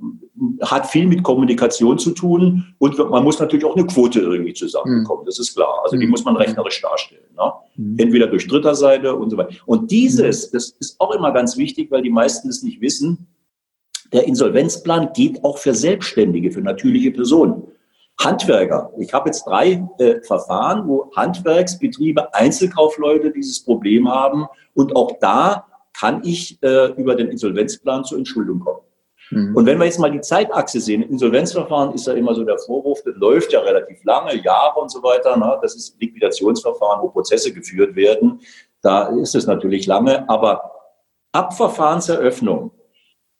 [0.61, 5.23] hat viel mit Kommunikation zu tun und man muss natürlich auch eine Quote irgendwie zusammenbekommen,
[5.23, 5.25] mhm.
[5.25, 5.81] das ist klar.
[5.83, 6.09] Also die hm.
[6.11, 7.23] muss man rechnerisch darstellen.
[7.35, 7.53] Ne?
[7.75, 7.99] Mhm.
[7.99, 9.53] Entweder durch dritter Seite und so weiter.
[9.65, 10.49] Und dieses, hm.
[10.53, 13.27] das ist auch immer ganz wichtig, weil die meisten es nicht wissen,
[14.13, 17.63] der Insolvenzplan geht auch für Selbstständige, für natürliche Personen.
[18.21, 18.91] Handwerker.
[18.97, 24.45] Ich habe jetzt drei äh, Verfahren, wo Handwerksbetriebe, Einzelkaufleute dieses Problem haben.
[24.73, 25.65] Und auch da
[25.97, 28.84] kann ich äh, über den Insolvenzplan zur Entschuldung kommen.
[29.31, 29.55] Mhm.
[29.55, 33.01] Und wenn wir jetzt mal die Zeitachse sehen, Insolvenzverfahren ist ja immer so der Vorwurf,
[33.03, 35.35] das läuft ja relativ lange, Jahre und so weiter.
[35.37, 35.57] Ne?
[35.61, 38.39] Das ist Liquidationsverfahren, wo Prozesse geführt werden.
[38.81, 40.27] Da ist es natürlich lange.
[40.29, 40.71] Aber
[41.31, 42.71] ab Verfahrenseröffnung,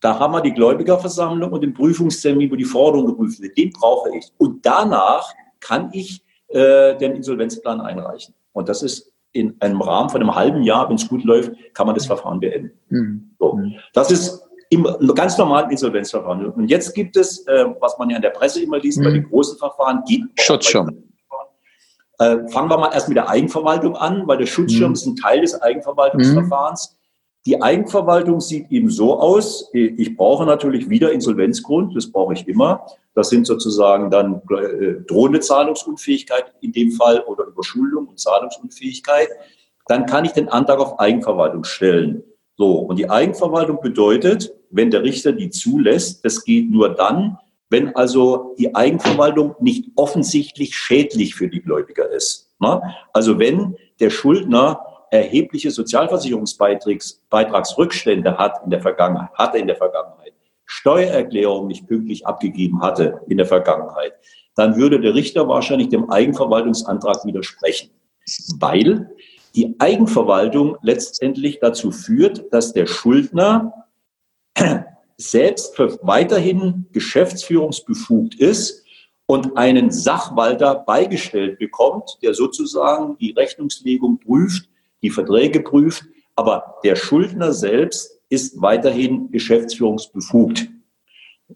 [0.01, 3.57] da haben wir die Gläubigerversammlung und den Prüfungstermin, wo die Forderung geprüft wird.
[3.57, 4.31] Den brauche ich.
[4.37, 8.35] Und danach kann ich äh, den Insolvenzplan einreichen.
[8.53, 11.87] Und das ist in einem Rahmen von einem halben Jahr, wenn es gut läuft, kann
[11.87, 12.71] man das Verfahren beenden.
[12.89, 13.35] Mhm.
[13.37, 13.59] So.
[13.93, 16.47] Das ist im ganz normalen Insolvenzverfahren.
[16.47, 19.03] Und jetzt gibt es, äh, was man ja in der Presse immer liest, mhm.
[19.03, 21.03] bei den großen Verfahren, gibt Schutzschirm.
[22.17, 24.93] Äh, fangen wir mal erst mit der Eigenverwaltung an, weil der Schutzschirm mhm.
[24.93, 26.91] ist ein Teil des Eigenverwaltungsverfahrens.
[26.91, 26.95] Mhm.
[27.47, 32.87] Die Eigenverwaltung sieht eben so aus, ich brauche natürlich wieder Insolvenzgrund, das brauche ich immer.
[33.13, 39.29] Das sind sozusagen dann äh, drohende Zahlungsunfähigkeit in dem Fall oder Überschuldung und Zahlungsunfähigkeit.
[39.87, 42.23] Dann kann ich den Antrag auf Eigenverwaltung stellen.
[42.57, 47.37] So, und die Eigenverwaltung bedeutet, wenn der Richter die zulässt, das geht nur dann,
[47.69, 52.51] wenn also die Eigenverwaltung nicht offensichtlich schädlich für die Gläubiger ist.
[53.13, 54.79] Also wenn der Schuldner
[55.11, 60.31] erhebliche Sozialversicherungsbeitragsrückstände hat in der Vergangenheit, hatte in der Vergangenheit,
[60.65, 64.13] Steuererklärung nicht pünktlich abgegeben hatte in der Vergangenheit,
[64.55, 67.91] dann würde der Richter wahrscheinlich dem Eigenverwaltungsantrag widersprechen,
[68.59, 69.11] weil
[69.55, 73.85] die Eigenverwaltung letztendlich dazu führt, dass der Schuldner
[75.17, 78.83] selbst weiterhin geschäftsführungsbefugt ist
[79.27, 84.69] und einen Sachwalter beigestellt bekommt, der sozusagen die Rechnungslegung prüft,
[85.01, 86.03] die Verträge prüft,
[86.35, 90.67] aber der Schuldner selbst ist weiterhin geschäftsführungsbefugt.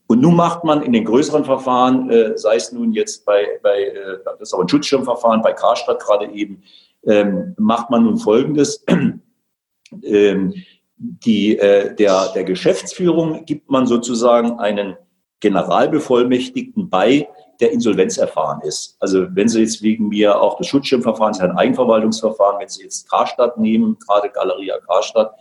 [0.08, 3.86] Und nun macht man in den größeren Verfahren, äh, sei es nun jetzt bei, bei
[3.86, 6.64] äh, das ist auch ein Schutzschirmverfahren, bei Karstadt gerade eben,
[7.06, 8.84] ähm, macht man nun Folgendes.
[10.04, 10.54] ähm,
[10.98, 14.98] die, äh, der, der Geschäftsführung gibt man sozusagen einen
[15.40, 17.28] Generalbevollmächtigten bei,
[17.62, 18.96] der Insolvenz erfahren ist.
[19.00, 22.84] Also wenn Sie jetzt wegen mir auch das Schutzschirmverfahren, das ist ein Eigenverwaltungsverfahren, wenn Sie
[22.84, 25.34] jetzt Karstadt nehmen, gerade Galeria Karstadt,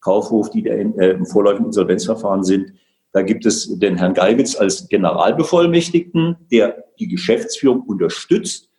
[0.00, 2.72] Kaufhof, die der, äh, im vorläufigen Insolvenzverfahren sind,
[3.12, 8.70] da gibt es den Herrn Geibitz als Generalbevollmächtigten, der die Geschäftsführung unterstützt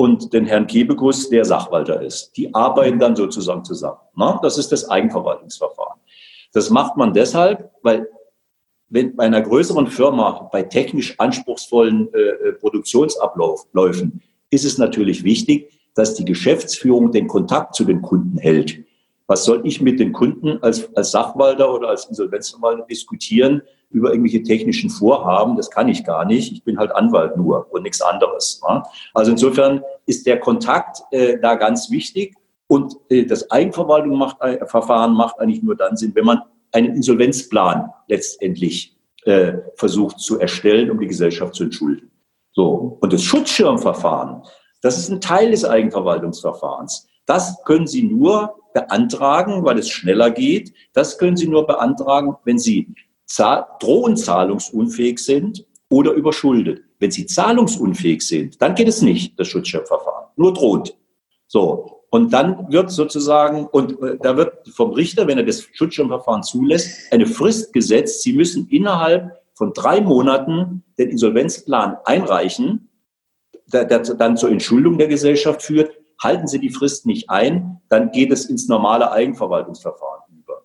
[0.00, 2.34] und den Herrn Kebekus, der Sachwalter ist.
[2.34, 3.98] Die arbeiten dann sozusagen zusammen.
[4.16, 6.00] Na, das ist das Eigenverwaltungsverfahren.
[6.54, 8.08] Das macht man deshalb, weil
[8.88, 15.70] wenn bei einer größeren Firma bei technisch anspruchsvollen äh, äh, Produktionsabläufen ist es natürlich wichtig,
[15.94, 18.82] dass die Geschäftsführung den Kontakt zu den Kunden hält.
[19.30, 24.42] Was soll ich mit den Kunden als, als Sachwalter oder als Insolvenzverwalter diskutieren über irgendwelche
[24.42, 25.56] technischen Vorhaben?
[25.56, 26.50] Das kann ich gar nicht.
[26.50, 28.60] Ich bin halt Anwalt nur und nichts anderes.
[28.68, 28.82] Ja?
[29.14, 32.34] Also insofern ist der Kontakt äh, da ganz wichtig.
[32.66, 34.58] Und äh, das Eigenverwaltung macht, äh,
[35.06, 40.98] macht eigentlich nur dann Sinn, wenn man einen Insolvenzplan letztendlich äh, versucht zu erstellen, um
[40.98, 42.10] die Gesellschaft zu entschulden.
[42.50, 42.98] So.
[43.00, 44.42] Und das Schutzschirmverfahren,
[44.82, 47.06] das ist ein Teil des Eigenverwaltungsverfahrens.
[47.26, 50.72] Das können Sie nur beantragen, weil es schneller geht.
[50.92, 52.94] Das können Sie nur beantragen, wenn Sie
[53.80, 56.82] drohend zahlungsunfähig sind oder überschuldet.
[56.98, 60.28] Wenn Sie zahlungsunfähig sind, dann geht es nicht, das Schutzschirmverfahren.
[60.36, 60.96] Nur drohend.
[61.46, 61.96] So.
[62.10, 67.12] Und dann wird sozusagen, und äh, da wird vom Richter, wenn er das Schutzschirmverfahren zulässt,
[67.12, 68.22] eine Frist gesetzt.
[68.22, 72.88] Sie müssen innerhalb von drei Monaten den Insolvenzplan einreichen,
[73.66, 75.92] der, der dann zur Entschuldung der Gesellschaft führt.
[76.22, 80.62] Halten Sie die Frist nicht ein, dann geht es ins normale Eigenverwaltungsverfahren über.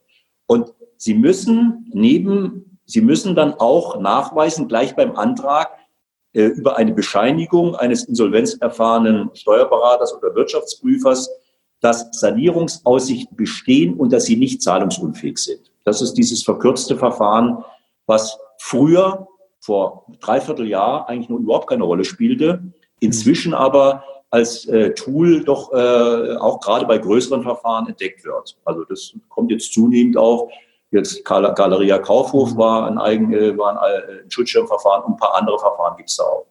[0.48, 5.70] Und Sie müssen neben, Sie müssen dann auch nachweisen, gleich beim Antrag,
[6.36, 11.30] äh, über eine Bescheinigung eines insolvenzerfahrenen Steuerberaters oder Wirtschaftsprüfers,
[11.80, 15.72] dass Sanierungsaussichten bestehen und dass sie nicht zahlungsunfähig sind.
[15.86, 17.63] Das ist dieses verkürzte Verfahren,
[18.06, 19.28] was früher
[19.62, 22.63] vor dreiviertel Jahr eigentlich nur überhaupt keine Rolle spielte,
[23.00, 24.04] inzwischen aber
[24.36, 28.58] als äh, Tool doch äh, auch gerade bei größeren Verfahren entdeckt wird.
[28.65, 30.50] Also das kommt jetzt zunehmend auch
[30.95, 32.58] Jetzt Galeria Kaufhof mhm.
[32.58, 36.15] war ein, eigen, äh, war ein, ein Schutzschirmverfahren und ein paar andere Verfahren gibt es
[36.15, 36.45] da auch.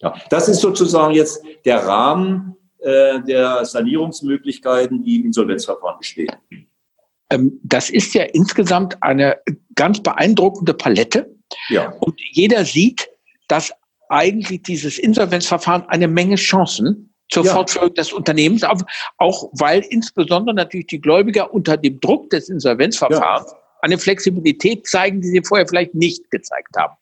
[0.00, 6.30] Ja, das ist sozusagen jetzt der Rahmen äh, der Sanierungsmöglichkeiten, die im Insolvenzverfahren bestehen.
[7.30, 9.38] Ähm, das ist ja insgesamt eine
[9.74, 11.34] ganz beeindruckende Palette.
[11.68, 11.92] Ja.
[12.00, 13.08] Und jeder sieht,
[13.48, 13.72] dass
[14.08, 17.54] eigentlich dieses Insolvenzverfahren eine Menge Chancen zur ja.
[17.54, 18.62] Fortführung des Unternehmens,
[19.18, 23.58] auch weil insbesondere natürlich die Gläubiger unter dem Druck des Insolvenzverfahrens ja.
[23.82, 26.94] eine Flexibilität zeigen, die sie vorher vielleicht nicht gezeigt haben.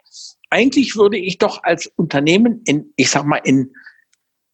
[0.51, 3.73] Eigentlich würde ich doch als Unternehmen in, ich sag mal, in,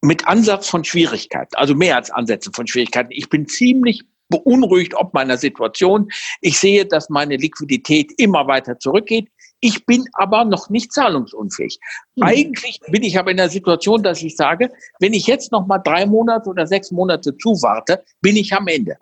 [0.01, 3.11] mit Ansatz von Schwierigkeiten, also mehr als Ansätze von Schwierigkeiten.
[3.11, 6.09] Ich bin ziemlich beunruhigt ob meiner Situation.
[6.41, 9.27] Ich sehe, dass meine Liquidität immer weiter zurückgeht.
[9.61, 11.79] Ich bin aber noch nicht zahlungsunfähig.
[12.15, 12.23] Mhm.
[12.23, 15.79] Eigentlich bin ich aber in der Situation, dass ich sage, wenn ich jetzt noch mal
[15.79, 18.97] drei Monate oder sechs Monate zuwarte, bin ich am Ende.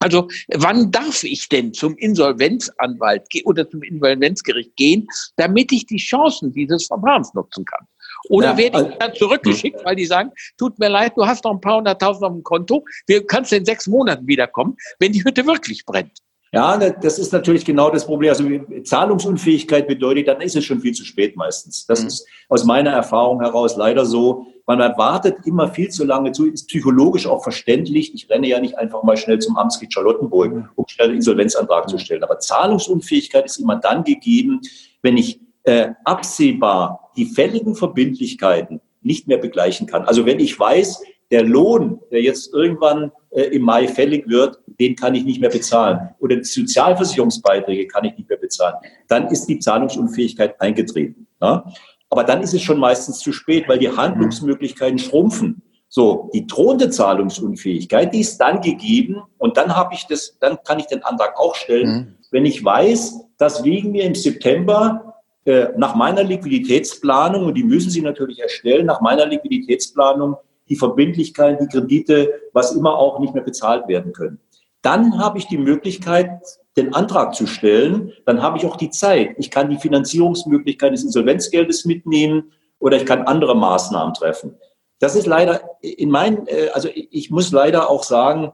[0.00, 6.52] Also wann darf ich denn zum Insolvenzanwalt oder zum Insolvenzgericht gehen, damit ich die Chancen
[6.52, 7.86] dieses Verfahrens nutzen kann?
[8.28, 11.44] Oder ja, werde ich also dann zurückgeschickt, weil die sagen, tut mir leid, du hast
[11.44, 15.24] noch ein paar hunderttausend auf dem Konto, wir kannst in sechs Monaten wiederkommen, wenn die
[15.24, 16.18] Hütte wirklich brennt.
[16.52, 18.30] Ja, das ist natürlich genau das Problem.
[18.30, 18.44] Also
[18.82, 21.86] Zahlungsunfähigkeit bedeutet, dann ist es schon viel zu spät meistens.
[21.86, 22.06] Das mhm.
[22.08, 24.46] ist aus meiner Erfahrung heraus leider so.
[24.66, 28.14] Man erwartet immer viel zu lange zu, ist psychologisch auch verständlich.
[28.14, 30.68] Ich renne ja nicht einfach mal schnell zum Amtsgericht Charlottenburg, mhm.
[30.74, 31.90] um schnell einen Insolvenzantrag mhm.
[31.90, 32.22] zu stellen.
[32.22, 34.60] Aber Zahlungsunfähigkeit ist immer dann gegeben,
[35.02, 40.04] wenn ich äh, absehbar die fälligen Verbindlichkeiten nicht mehr begleichen kann.
[40.04, 44.96] Also wenn ich weiß, der Lohn, der jetzt irgendwann äh, im Mai fällig wird, den
[44.96, 46.10] kann ich nicht mehr bezahlen.
[46.20, 48.76] Oder die Sozialversicherungsbeiträge kann ich nicht mehr bezahlen.
[49.08, 51.26] Dann ist die Zahlungsunfähigkeit eingetreten.
[51.40, 51.64] Ja?
[52.10, 55.62] Aber dann ist es schon meistens zu spät, weil die Handlungsmöglichkeiten schrumpfen.
[55.90, 60.78] So, die drohende Zahlungsunfähigkeit, die ist dann gegeben und dann habe ich das, dann kann
[60.78, 62.14] ich den Antrag auch stellen, mhm.
[62.30, 65.14] wenn ich weiß, dass wegen mir im September
[65.46, 70.36] äh, nach meiner Liquiditätsplanung, und die müssen Sie natürlich erstellen, nach meiner Liquiditätsplanung
[70.68, 74.40] die Verbindlichkeiten, die Kredite, was immer auch nicht mehr bezahlt werden können.
[74.82, 76.30] Dann habe ich die Möglichkeit,
[76.76, 78.12] den Antrag zu stellen.
[78.24, 79.34] Dann habe ich auch die Zeit.
[79.38, 84.56] Ich kann die Finanzierungsmöglichkeit des Insolvenzgeldes mitnehmen oder ich kann andere Maßnahmen treffen.
[85.00, 88.52] Das ist leider in meinen, äh, also ich muss leider auch sagen,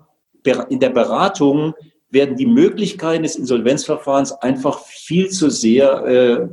[0.69, 1.75] in der Beratung
[2.11, 6.49] werden die Möglichkeiten des Insolvenzverfahrens einfach viel zu sehr äh,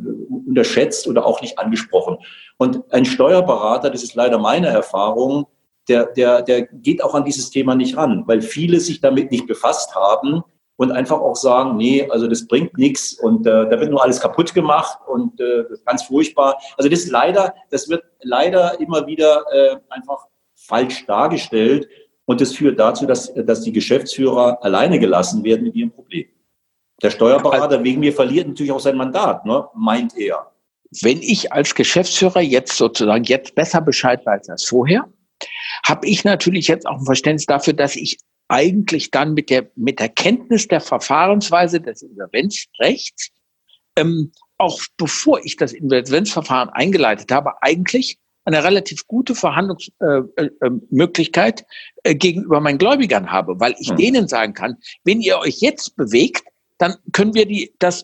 [0.47, 2.17] unterschätzt oder auch nicht angesprochen.
[2.62, 5.47] Und ein Steuerberater, das ist leider meine Erfahrung,
[5.89, 9.47] der, der, der geht auch an dieses Thema nicht ran, weil viele sich damit nicht
[9.47, 10.43] befasst haben
[10.76, 14.19] und einfach auch sagen, nee, also das bringt nichts und äh, da wird nur alles
[14.19, 16.62] kaputt gemacht und äh, das ist ganz furchtbar.
[16.78, 21.89] Also das ist leider, das wird leider immer wieder äh, einfach falsch dargestellt
[22.26, 26.28] und das führt dazu, dass, dass die Geschäftsführer alleine gelassen werden mit ihrem Problem.
[27.02, 30.50] Der Steuerberater wegen mir verliert natürlich auch sein Mandat, ne, meint er
[31.01, 35.06] wenn ich als Geschäftsführer jetzt sozusagen jetzt besser Bescheid weiß als vorher,
[35.86, 39.99] habe ich natürlich jetzt auch ein Verständnis dafür, dass ich eigentlich dann mit der, mit
[39.99, 43.30] der Kenntnis der Verfahrensweise des Insolvenzrechts,
[43.95, 51.65] ähm, auch bevor ich das Insolvenzverfahren eingeleitet habe, eigentlich eine relativ gute Verhandlungsmöglichkeit äh,
[52.04, 53.97] äh, äh, gegenüber meinen Gläubigern habe, weil ich hm.
[53.97, 56.43] denen sagen kann, wenn ihr euch jetzt bewegt,
[56.77, 58.04] dann können wir die, das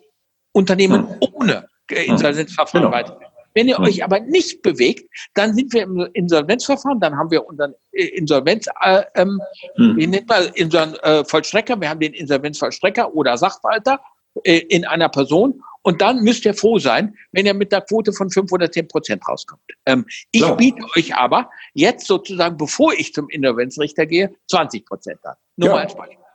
[0.53, 1.17] Unternehmen hm.
[1.33, 2.95] ohne Insolvenzverfahren genau.
[2.95, 3.19] weiter.
[3.57, 7.73] Wenn ihr euch aber nicht bewegt, dann sind wir im Insolvenzverfahren, dann haben wir unseren
[7.91, 9.41] äh, Insolvenz, äh, ähm,
[9.77, 9.97] hm.
[9.97, 13.99] wie nennt man unseren äh, Vollstrecker, wir haben den Insolvenzvollstrecker oder Sachwalter
[14.43, 18.13] äh, in einer Person und dann müsst ihr froh sein, wenn ihr mit der Quote
[18.13, 19.61] von 5 oder 10 Prozent rauskommt.
[19.87, 20.57] Ähm, ich Klar.
[20.57, 25.35] biete euch aber jetzt sozusagen, bevor ich zum Insolvenzrichter gehe, 20 Prozent an.
[25.55, 25.75] Nur ja.
[25.75, 26.26] mal als Beispiel.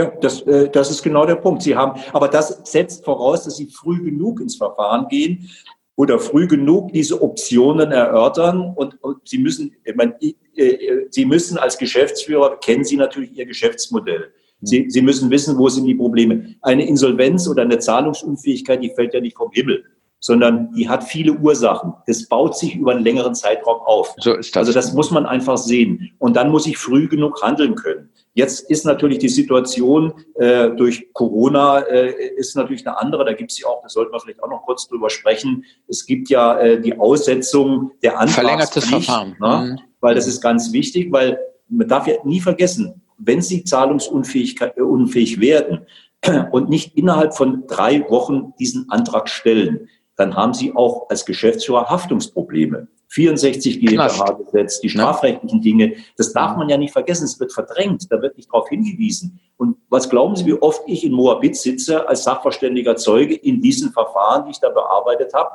[0.00, 1.60] Ja, das, äh, das ist genau der Punkt.
[1.62, 5.50] Sie haben, aber das setzt voraus, dass Sie früh genug ins Verfahren gehen
[5.94, 10.14] oder früh genug diese Optionen erörtern und, und Sie müssen, ich meine,
[10.56, 14.32] äh, Sie müssen als Geschäftsführer kennen Sie natürlich Ihr Geschäftsmodell.
[14.62, 16.54] Sie, Sie müssen wissen, wo sind die Probleme.
[16.62, 19.84] Eine Insolvenz oder eine Zahlungsunfähigkeit, die fällt ja nicht vom Himmel
[20.22, 21.94] sondern die hat viele Ursachen.
[22.06, 24.14] Das baut sich über einen längeren Zeitraum auf.
[24.18, 24.60] So ist das.
[24.60, 26.12] Also das muss man einfach sehen.
[26.18, 28.10] Und dann muss ich früh genug handeln können.
[28.32, 33.24] Jetzt ist natürlich die Situation äh, durch Corona äh, ist natürlich eine andere.
[33.24, 35.64] Da gibt es ja auch, da sollten wir vielleicht auch noch kurz drüber sprechen.
[35.88, 38.34] Es gibt ja äh, die Aussetzung der Antragspflicht.
[38.34, 39.36] Verlängertes Verfahren.
[39.40, 39.72] Ne?
[39.72, 39.80] Mhm.
[40.00, 44.80] Weil das ist ganz wichtig, weil man darf ja nie vergessen, wenn Sie zahlungsunfähig äh,
[44.80, 45.86] unfähig werden
[46.52, 51.86] und nicht innerhalb von drei Wochen diesen Antrag stellen, dann haben Sie auch als Geschäftsführer
[51.86, 52.86] Haftungsprobleme.
[53.10, 58.22] 64 GmbH-Gesetz, die strafrechtlichen Dinge, das darf man ja nicht vergessen, es wird verdrängt, da
[58.22, 59.40] wird nicht darauf hingewiesen.
[59.56, 63.92] Und was glauben Sie, wie oft ich in Moabit sitze als sachverständiger Zeuge in diesen
[63.92, 65.50] Verfahren, die ich da bearbeitet habe?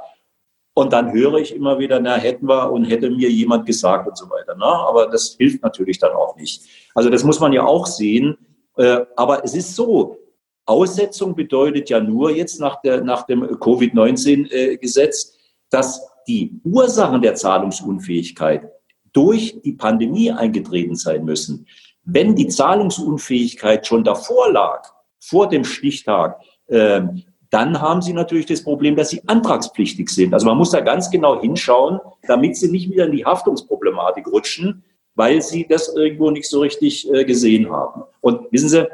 [0.73, 4.17] Und dann höre ich immer wieder, na, hätten wir und hätte mir jemand gesagt und
[4.17, 4.55] so weiter.
[4.59, 6.63] Na, aber das hilft natürlich dann auch nicht.
[6.93, 8.37] Also das muss man ja auch sehen.
[8.75, 10.17] Äh, aber es ist so,
[10.65, 15.37] Aussetzung bedeutet ja nur jetzt nach, der, nach dem Covid-19-Gesetz, äh,
[15.69, 18.69] dass die Ursachen der Zahlungsunfähigkeit
[19.13, 21.65] durch die Pandemie eingetreten sein müssen.
[22.03, 24.83] Wenn die Zahlungsunfähigkeit schon davor lag,
[25.19, 27.01] vor dem Stichtag, äh,
[27.49, 30.33] dann haben Sie natürlich das Problem, dass Sie antragspflichtig sind.
[30.33, 34.83] Also man muss da ganz genau hinschauen, damit Sie nicht wieder in die Haftungsproblematik rutschen,
[35.15, 38.03] weil Sie das irgendwo nicht so richtig äh, gesehen haben.
[38.19, 38.87] Und wissen Sie,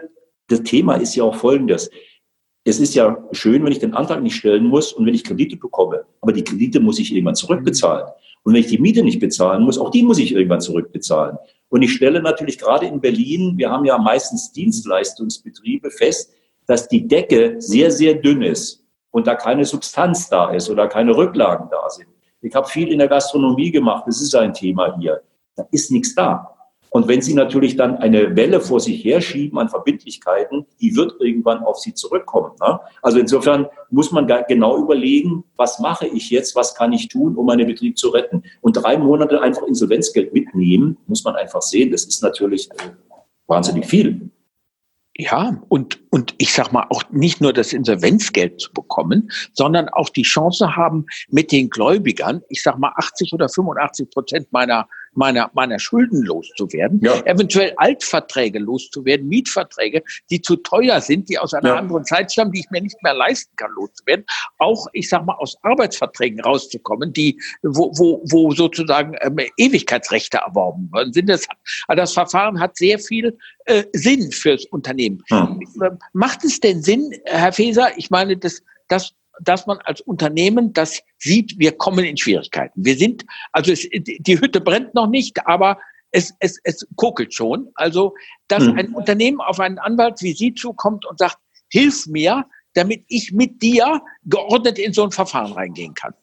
[0.48, 1.90] das Thema ist ja auch folgendes.
[2.64, 5.58] Es ist ja schön, wenn ich den Antrag nicht stellen muss und wenn ich Kredite
[5.58, 6.06] bekomme.
[6.22, 8.08] Aber die Kredite muss ich irgendwann zurückbezahlen.
[8.44, 11.38] Und wenn ich die Miete nicht bezahlen muss, auch die muss ich irgendwann zurückbezahlen.
[11.70, 16.34] Und ich stelle natürlich gerade in Berlin, wir haben ja meistens Dienstleistungsbetriebe fest,
[16.68, 21.16] dass die Decke sehr, sehr dünn ist und da keine Substanz da ist oder keine
[21.16, 22.08] Rücklagen da sind.
[22.42, 25.22] Ich habe viel in der Gastronomie gemacht, das ist ein Thema hier.
[25.56, 26.56] Da ist nichts da.
[26.94, 31.64] Und wenn Sie natürlich dann eine Welle vor sich herschieben an Verbindlichkeiten, die wird irgendwann
[31.64, 32.52] auf Sie zurückkommen.
[32.60, 32.82] Ne?
[33.02, 37.46] Also insofern muss man genau überlegen, was mache ich jetzt, was kann ich tun, um
[37.46, 38.44] meinen Betrieb zu retten.
[38.60, 42.90] Und drei Monate einfach Insolvenzgeld mitnehmen, muss man einfach sehen, das ist natürlich äh,
[43.48, 44.30] wahnsinnig viel.
[45.16, 50.10] Ja, und, und ich sag mal, auch nicht nur das Insolvenzgeld zu bekommen, sondern auch
[50.10, 55.52] die Chance haben, mit den Gläubigern, ich sag mal, 80 oder 85 Prozent meiner meiner,
[55.54, 57.20] meiner Schulden loszuwerden, ja.
[57.26, 61.76] eventuell Altverträge loszuwerden, Mietverträge, die zu teuer sind, die aus einer ja.
[61.76, 64.26] anderen Zeit stammen, die ich mir nicht mehr leisten kann, loszuwerden.
[64.58, 70.90] Auch, ich sag mal, aus Arbeitsverträgen rauszukommen, die, wo, wo, wo sozusagen ähm, Ewigkeitsrechte erworben
[70.92, 71.28] worden sind.
[71.28, 71.48] Das,
[71.88, 75.22] also das Verfahren hat sehr viel äh, Sinn fürs Unternehmen.
[75.30, 75.58] Ja.
[76.14, 77.90] Macht es denn Sinn, Herr Feser?
[77.98, 82.86] Ich meine, das, das dass man als Unternehmen das sieht, wir kommen in Schwierigkeiten.
[82.86, 85.80] Wir sind, also es, die Hütte brennt noch nicht, aber
[86.12, 87.70] es, es, es kokelt schon.
[87.76, 88.14] Also,
[88.48, 88.78] dass hm.
[88.78, 91.38] ein Unternehmen auf einen Anwalt wie Sie zukommt und sagt,
[91.70, 96.14] hilf mir, damit ich mit dir geordnet in so ein Verfahren reingehen kann.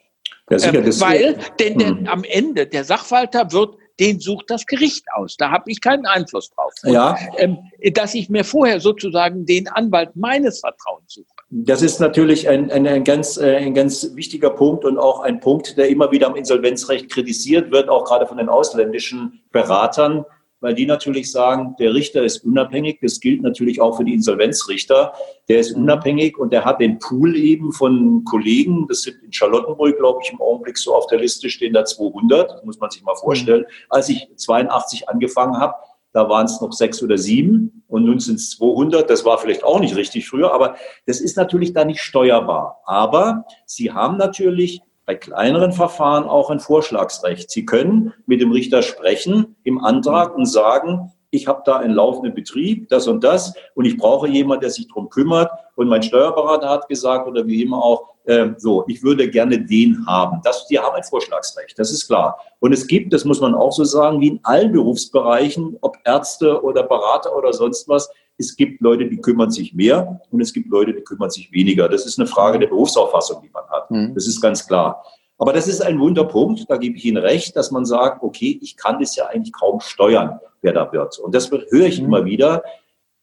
[0.51, 2.07] Ja, sicher, ähm, weil, denn der, hm.
[2.07, 5.37] am Ende der Sachwalter wird den sucht das Gericht aus.
[5.37, 6.73] Da habe ich keinen Einfluss drauf.
[6.83, 7.19] Und, ja.
[7.37, 7.59] Ähm,
[7.95, 11.27] dass ich mir vorher sozusagen den Anwalt meines Vertrauens suche.
[11.51, 15.41] Das ist natürlich ein, ein, ein, ganz, äh, ein ganz wichtiger Punkt und auch ein
[15.41, 20.27] Punkt, der immer wieder am Insolvenzrecht kritisiert wird, auch gerade von den ausländischen Beratern,
[20.61, 22.99] weil die natürlich sagen, der Richter ist unabhängig.
[23.01, 25.15] Das gilt natürlich auch für die Insolvenzrichter.
[25.49, 25.85] Der ist mhm.
[25.85, 28.87] unabhängig und der hat den Pool eben von Kollegen.
[28.87, 32.51] Das sind in Charlottenburg, glaube ich, im Augenblick so auf der Liste stehen da 200.
[32.51, 33.63] Das muss man sich mal vorstellen.
[33.63, 33.87] Mhm.
[33.89, 35.75] Als ich 82 angefangen habe,
[36.19, 39.09] da waren es noch sechs oder sieben und nun sind es 200.
[39.09, 40.75] Das war vielleicht auch nicht richtig früher, aber
[41.07, 42.81] das ist natürlich da nicht steuerbar.
[42.87, 47.53] Aber Sie haben natürlich bei kleineren Verfahren auch ein Vorschlagsrecht.
[47.53, 52.35] Sie können mit dem Richter sprechen im Antrag und sagen, ich habe da einen laufenden
[52.35, 55.53] Betrieb, das und das, und ich brauche jemanden, der sich darum kümmert.
[55.79, 60.05] Und mein Steuerberater hat gesagt, oder wie immer auch, äh, so, ich würde gerne den
[60.09, 60.41] haben.
[60.43, 62.37] Das, die haben ein Vorschlagsrecht, das ist klar.
[62.59, 66.65] Und es gibt, das muss man auch so sagen, wie in allen Berufsbereichen, ob Ärzte
[66.65, 70.69] oder Berater oder sonst was, es gibt Leute, die kümmern sich mehr und es gibt
[70.69, 71.89] Leute, die kümmern sich weniger.
[71.89, 73.89] Das ist eine Frage der Berufsauffassung, die man hat.
[73.89, 74.15] Mhm.
[74.17, 75.05] Das ist ganz klar.
[75.39, 78.77] Aber das ist ein Wunderpunkt, da gebe ich Ihnen recht, dass man sagt, okay, ich
[78.77, 81.21] kann das ja eigentlich kaum steuern, wer da wird.
[81.21, 82.07] Und das höre ich mhm.
[82.07, 82.65] immer wieder.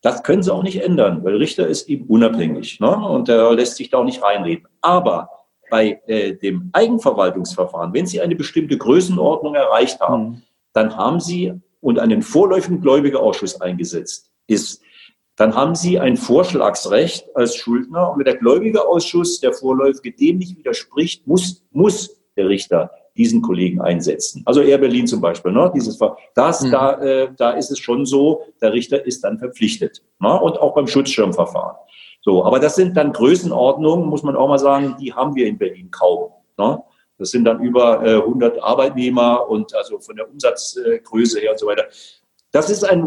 [0.06, 2.96] Das können Sie auch nicht ändern, weil Richter ist eben unabhängig ne?
[2.96, 4.68] und der lässt sich da auch nicht reinreden.
[4.82, 5.32] Aber
[5.72, 10.42] bei äh, dem Eigenverwaltungsverfahren, wenn Sie eine bestimmte Größenordnung erreicht haben, mhm.
[10.74, 14.84] dann haben Sie und einen vorläufigen Gläubigerausschuss eingesetzt ist,
[15.38, 20.56] dann haben Sie ein Vorschlagsrecht als Schuldner und wenn der Gläubigerausschuss der Vorläufige dem nicht
[20.56, 24.44] widerspricht, muss, muss der Richter diesen Kollegen einsetzen.
[24.46, 25.72] Also Air Berlin zum Beispiel, ne?
[25.74, 25.98] Dieses
[26.36, 26.72] das, mhm.
[26.72, 30.02] da, äh, da ist es schon so, der Richter ist dann verpflichtet.
[30.20, 30.40] Ne?
[30.40, 31.78] Und auch beim Schutzschirmverfahren.
[32.22, 35.58] So, aber das sind dann Größenordnungen, muss man auch mal sagen, die haben wir in
[35.58, 36.32] Berlin kaum.
[36.58, 36.82] Ne?
[37.18, 41.68] Das sind dann über äh, 100 Arbeitnehmer und also von der Umsatzgröße her und so
[41.68, 41.86] weiter.
[42.52, 43.02] Das ist ein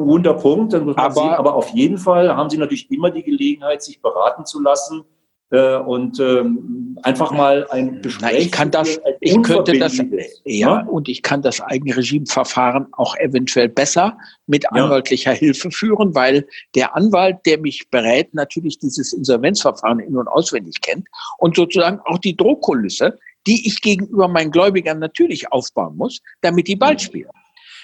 [0.84, 1.30] muss man aber, sehen.
[1.30, 5.04] Aber auf jeden Fall haben Sie natürlich immer die Gelegenheit, sich beraten zu lassen
[5.50, 8.30] äh, und ähm, einfach mal ein Gespräch.
[8.32, 9.98] Na, ich kann das, ich könnte das,
[10.44, 10.90] ja, ne?
[10.90, 15.38] und ich kann das Eigenregieverfahren auch eventuell besser mit anwaltlicher ja.
[15.38, 21.06] Hilfe führen, weil der Anwalt, der mich berät, natürlich dieses Insolvenzverfahren in- und auswendig kennt
[21.38, 26.76] und sozusagen auch die Drohkulisse, die ich gegenüber meinen Gläubigern natürlich aufbauen muss, damit die
[26.76, 27.04] bald mhm.
[27.04, 27.30] spielen.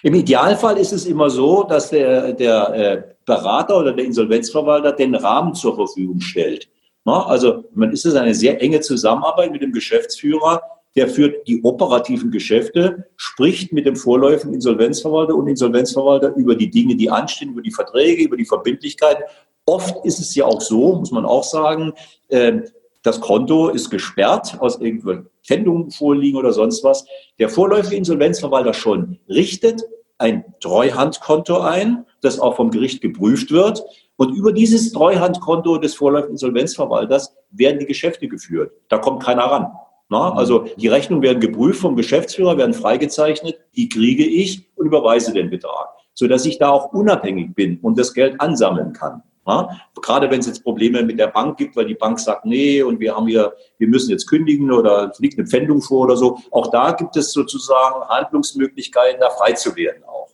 [0.02, 5.14] Im Idealfall ist es immer so, dass der, der äh, Berater oder der Insolvenzverwalter den
[5.14, 6.68] Rahmen zur Verfügung stellt.
[7.04, 10.62] Na, also man ist es eine sehr enge Zusammenarbeit mit dem Geschäftsführer,
[10.96, 16.96] der führt die operativen Geschäfte, spricht mit dem vorläufigen Insolvenzverwalter und Insolvenzverwalter über die Dinge,
[16.96, 19.24] die anstehen, über die Verträge, über die Verbindlichkeiten.
[19.66, 21.92] Oft ist es ja auch so, muss man auch sagen,
[22.28, 22.60] äh,
[23.02, 27.04] das Konto ist gesperrt, aus irgendwelchen Pfändungen vorliegen oder sonst was.
[27.38, 29.82] Der vorläufige Insolvenzverwalter schon richtet
[30.18, 33.82] ein Treuhandkonto ein, das auch vom Gericht geprüft wird.
[34.16, 38.72] Und über dieses Treuhandkonto des vorläufigen Insolvenzverwalters werden die Geschäfte geführt.
[38.88, 39.72] Da kommt keiner ran.
[40.08, 45.32] Na, also die Rechnungen werden geprüft vom Geschäftsführer, werden freigezeichnet, die kriege ich und überweise
[45.32, 49.22] den Betrag, sodass ich da auch unabhängig bin und das Geld ansammeln kann.
[49.46, 49.70] Ja?
[50.02, 53.00] Gerade wenn es jetzt Probleme mit der Bank gibt, weil die Bank sagt, nee, und
[53.00, 56.38] wir haben hier, wir müssen jetzt kündigen oder es liegt eine Pfändung vor oder so.
[56.50, 60.28] Auch da gibt es sozusagen Handlungsmöglichkeiten, da frei zu werden auch.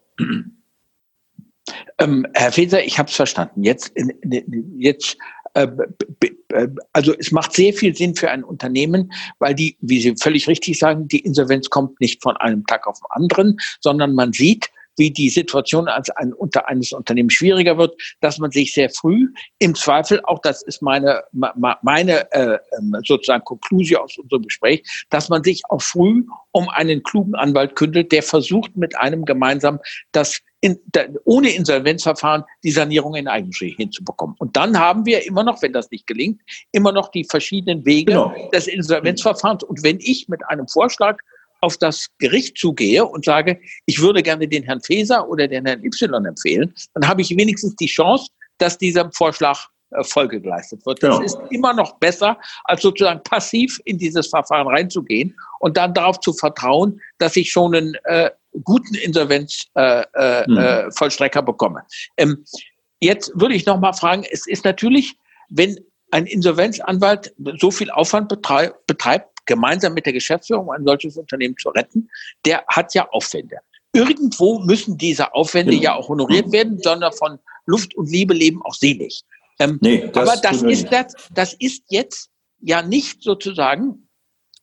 [1.99, 3.63] Ähm, Herr Feser, ich habe es verstanden.
[3.63, 3.93] Jetzt,
[4.77, 5.17] jetzt
[5.55, 5.69] äh,
[6.93, 10.79] also es macht sehr viel Sinn für ein Unternehmen, weil die, wie Sie völlig richtig
[10.79, 15.11] sagen, die Insolvenz kommt nicht von einem Tag auf den anderen, sondern man sieht, wie
[15.11, 19.75] die Situation als ein, unter eines Unternehmens schwieriger wird, dass man sich sehr früh im
[19.75, 25.43] Zweifel, auch das ist meine, meine äh, ähm, sozusagen Konklusion aus unserem Gespräch, dass man
[25.43, 29.79] sich auch früh um einen klugen Anwalt kündelt, der versucht mit einem gemeinsam
[30.13, 34.37] das in, da, ohne Insolvenzverfahren die Sanierung in Eigenregie hinzubekommen.
[34.39, 36.41] Und dann haben wir immer noch, wenn das nicht gelingt,
[36.73, 38.35] immer noch die verschiedenen Wege genau.
[38.53, 39.65] des Insolvenzverfahrens.
[39.65, 41.19] Und wenn ich mit einem Vorschlag
[41.63, 45.85] auf das Gericht zugehe und sage, ich würde gerne den Herrn Feser oder den Herrn
[45.85, 49.59] Y empfehlen, dann habe ich wenigstens die Chance, dass dieser Vorschlag
[49.91, 51.01] äh, Folge geleistet wird.
[51.01, 51.21] Genau.
[51.21, 56.21] Das ist immer noch besser, als sozusagen passiv in dieses Verfahren reinzugehen und dann darauf
[56.21, 58.31] zu vertrauen, dass ich schon einen äh,
[58.65, 61.47] guten Insolvenzvollstrecker äh, äh, mhm.
[61.47, 61.83] bekomme.
[62.17, 62.45] Ähm,
[63.01, 65.17] jetzt würde ich noch mal fragen, es ist natürlich,
[65.49, 65.79] wenn
[66.11, 71.71] ein Insolvenzanwalt so viel Aufwand betreibt, betreibt gemeinsam mit der Geschäftsführung ein solches Unternehmen zu
[71.71, 72.09] retten,
[72.45, 73.57] der hat ja Aufwände.
[73.93, 75.83] Irgendwo müssen diese Aufwände genau.
[75.83, 79.23] ja auch honoriert werden, sondern von Luft und Liebe leben auch selig.
[79.59, 82.31] Ähm, nee, das aber das ist, das, das ist jetzt
[82.61, 84.09] ja nicht sozusagen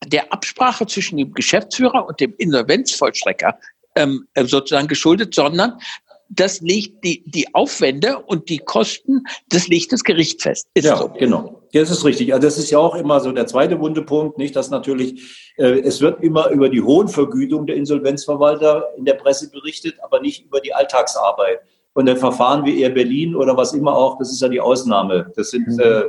[0.06, 3.58] der Absprache zwischen dem Geschäftsführer und dem Insolvenzvollstrecker
[3.98, 5.78] ähm, sozusagen geschuldet, sondern
[6.28, 10.68] das legt die, die Aufwände und die Kosten, das legt das Gericht fest.
[10.74, 11.08] Ist ja, so.
[11.08, 11.62] genau.
[11.72, 12.32] Das ist richtig.
[12.32, 16.00] Also das ist ja auch immer so der zweite Wundepunkt, nicht, dass natürlich, äh, es
[16.00, 20.60] wird immer über die hohen Vergütungen der Insolvenzverwalter in der Presse berichtet, aber nicht über
[20.60, 21.60] die Alltagsarbeit.
[21.94, 25.32] Und ein Verfahren wie Air Berlin oder was immer auch, das ist ja die Ausnahme.
[25.36, 25.80] Das sind, mhm.
[25.80, 26.02] äh,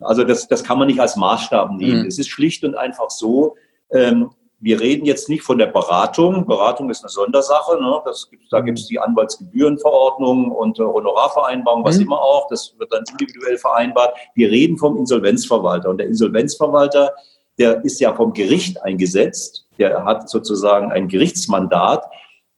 [0.00, 2.02] also das, das kann man nicht als Maßstab nehmen.
[2.02, 2.08] Mhm.
[2.08, 3.56] Es ist schlicht und einfach so,
[3.92, 4.30] ähm,
[4.64, 6.46] wir reden jetzt nicht von der Beratung.
[6.46, 7.78] Beratung ist eine Sondersache.
[7.78, 8.00] Ne?
[8.06, 12.04] Das, da gibt es die Anwaltsgebührenverordnung und äh, Honorarvereinbarung, was mhm.
[12.04, 12.48] immer auch.
[12.48, 14.16] Das wird dann individuell vereinbart.
[14.34, 15.90] Wir reden vom Insolvenzverwalter.
[15.90, 17.12] Und der Insolvenzverwalter,
[17.58, 19.66] der ist ja vom Gericht eingesetzt.
[19.78, 22.06] Der hat sozusagen ein Gerichtsmandat.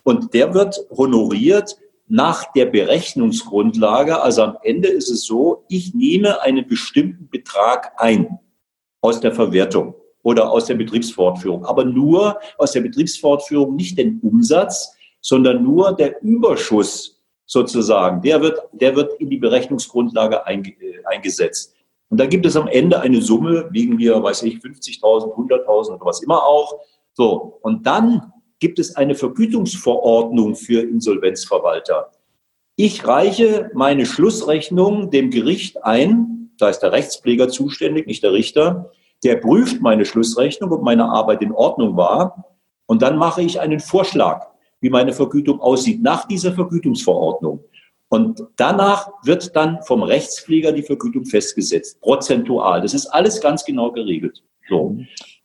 [0.05, 1.77] Und der wird honoriert
[2.07, 4.23] nach der Berechnungsgrundlage.
[4.23, 8.39] Also am Ende ist es so, ich nehme einen bestimmten Betrag ein
[9.01, 9.97] aus der Verwertung
[10.27, 11.65] oder aus der Betriebsfortführung.
[11.67, 18.23] Aber nur aus der Betriebsfortführung nicht den Umsatz, sondern nur der Überschuss sozusagen.
[18.23, 21.77] Der wird, der wird in die Berechnungsgrundlage äh, eingesetzt.
[22.09, 26.05] Und da gibt es am Ende eine Summe, liegen wir, weiß ich, 50.000, 100.000 oder
[26.05, 26.75] was immer auch.
[27.13, 27.61] So.
[27.63, 32.11] Und dann gibt es eine Vergütungsverordnung für Insolvenzverwalter.
[32.75, 38.91] Ich reiche meine Schlussrechnung dem Gericht ein, da ist der Rechtspfleger zuständig, nicht der Richter,
[39.25, 42.45] der prüft meine Schlussrechnung, ob meine Arbeit in Ordnung war.
[42.87, 44.47] Und dann mache ich einen Vorschlag,
[44.81, 47.65] wie meine Vergütung aussieht nach dieser Vergütungsverordnung.
[48.09, 52.81] Und danach wird dann vom Rechtspfleger die Vergütung festgesetzt, prozentual.
[52.81, 54.43] Das ist alles ganz genau geregelt.
[54.69, 54.99] So.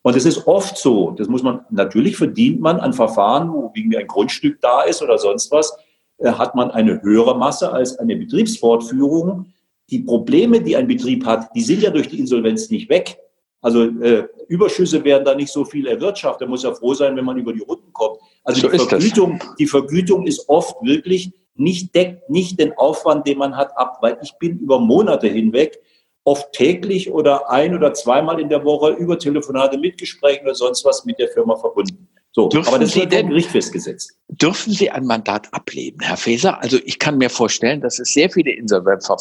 [0.03, 3.95] Und es ist oft so, das muss man, natürlich verdient man an Verfahren, wo wegen
[3.95, 5.75] ein Grundstück da ist oder sonst was,
[6.17, 9.53] äh, hat man eine höhere Masse als eine Betriebsfortführung.
[9.89, 13.17] Die Probleme, die ein Betrieb hat, die sind ja durch die Insolvenz nicht weg.
[13.61, 16.41] Also äh, Überschüsse werden da nicht so viel erwirtschaftet.
[16.41, 18.17] Man muss ja froh sein, wenn man über die Runden kommt.
[18.43, 23.37] Also so die, Vergütung, die Vergütung ist oft wirklich nicht deckt nicht den Aufwand, den
[23.37, 25.79] man hat, ab, weil ich bin über Monate hinweg
[26.23, 30.85] oft täglich oder ein oder zweimal in der Woche über Telefonate mit Gesprächen oder sonst
[30.85, 32.07] was mit der Firma verbunden.
[32.33, 34.13] So, dürfen aber das Sie wird denn, Gericht festgesetzt.
[34.29, 36.61] Dürfen Sie ein Mandat ablehnen, Herr Faeser?
[36.61, 39.19] Also ich kann mir vorstellen, dass es sehr viele Insolvenzverfahren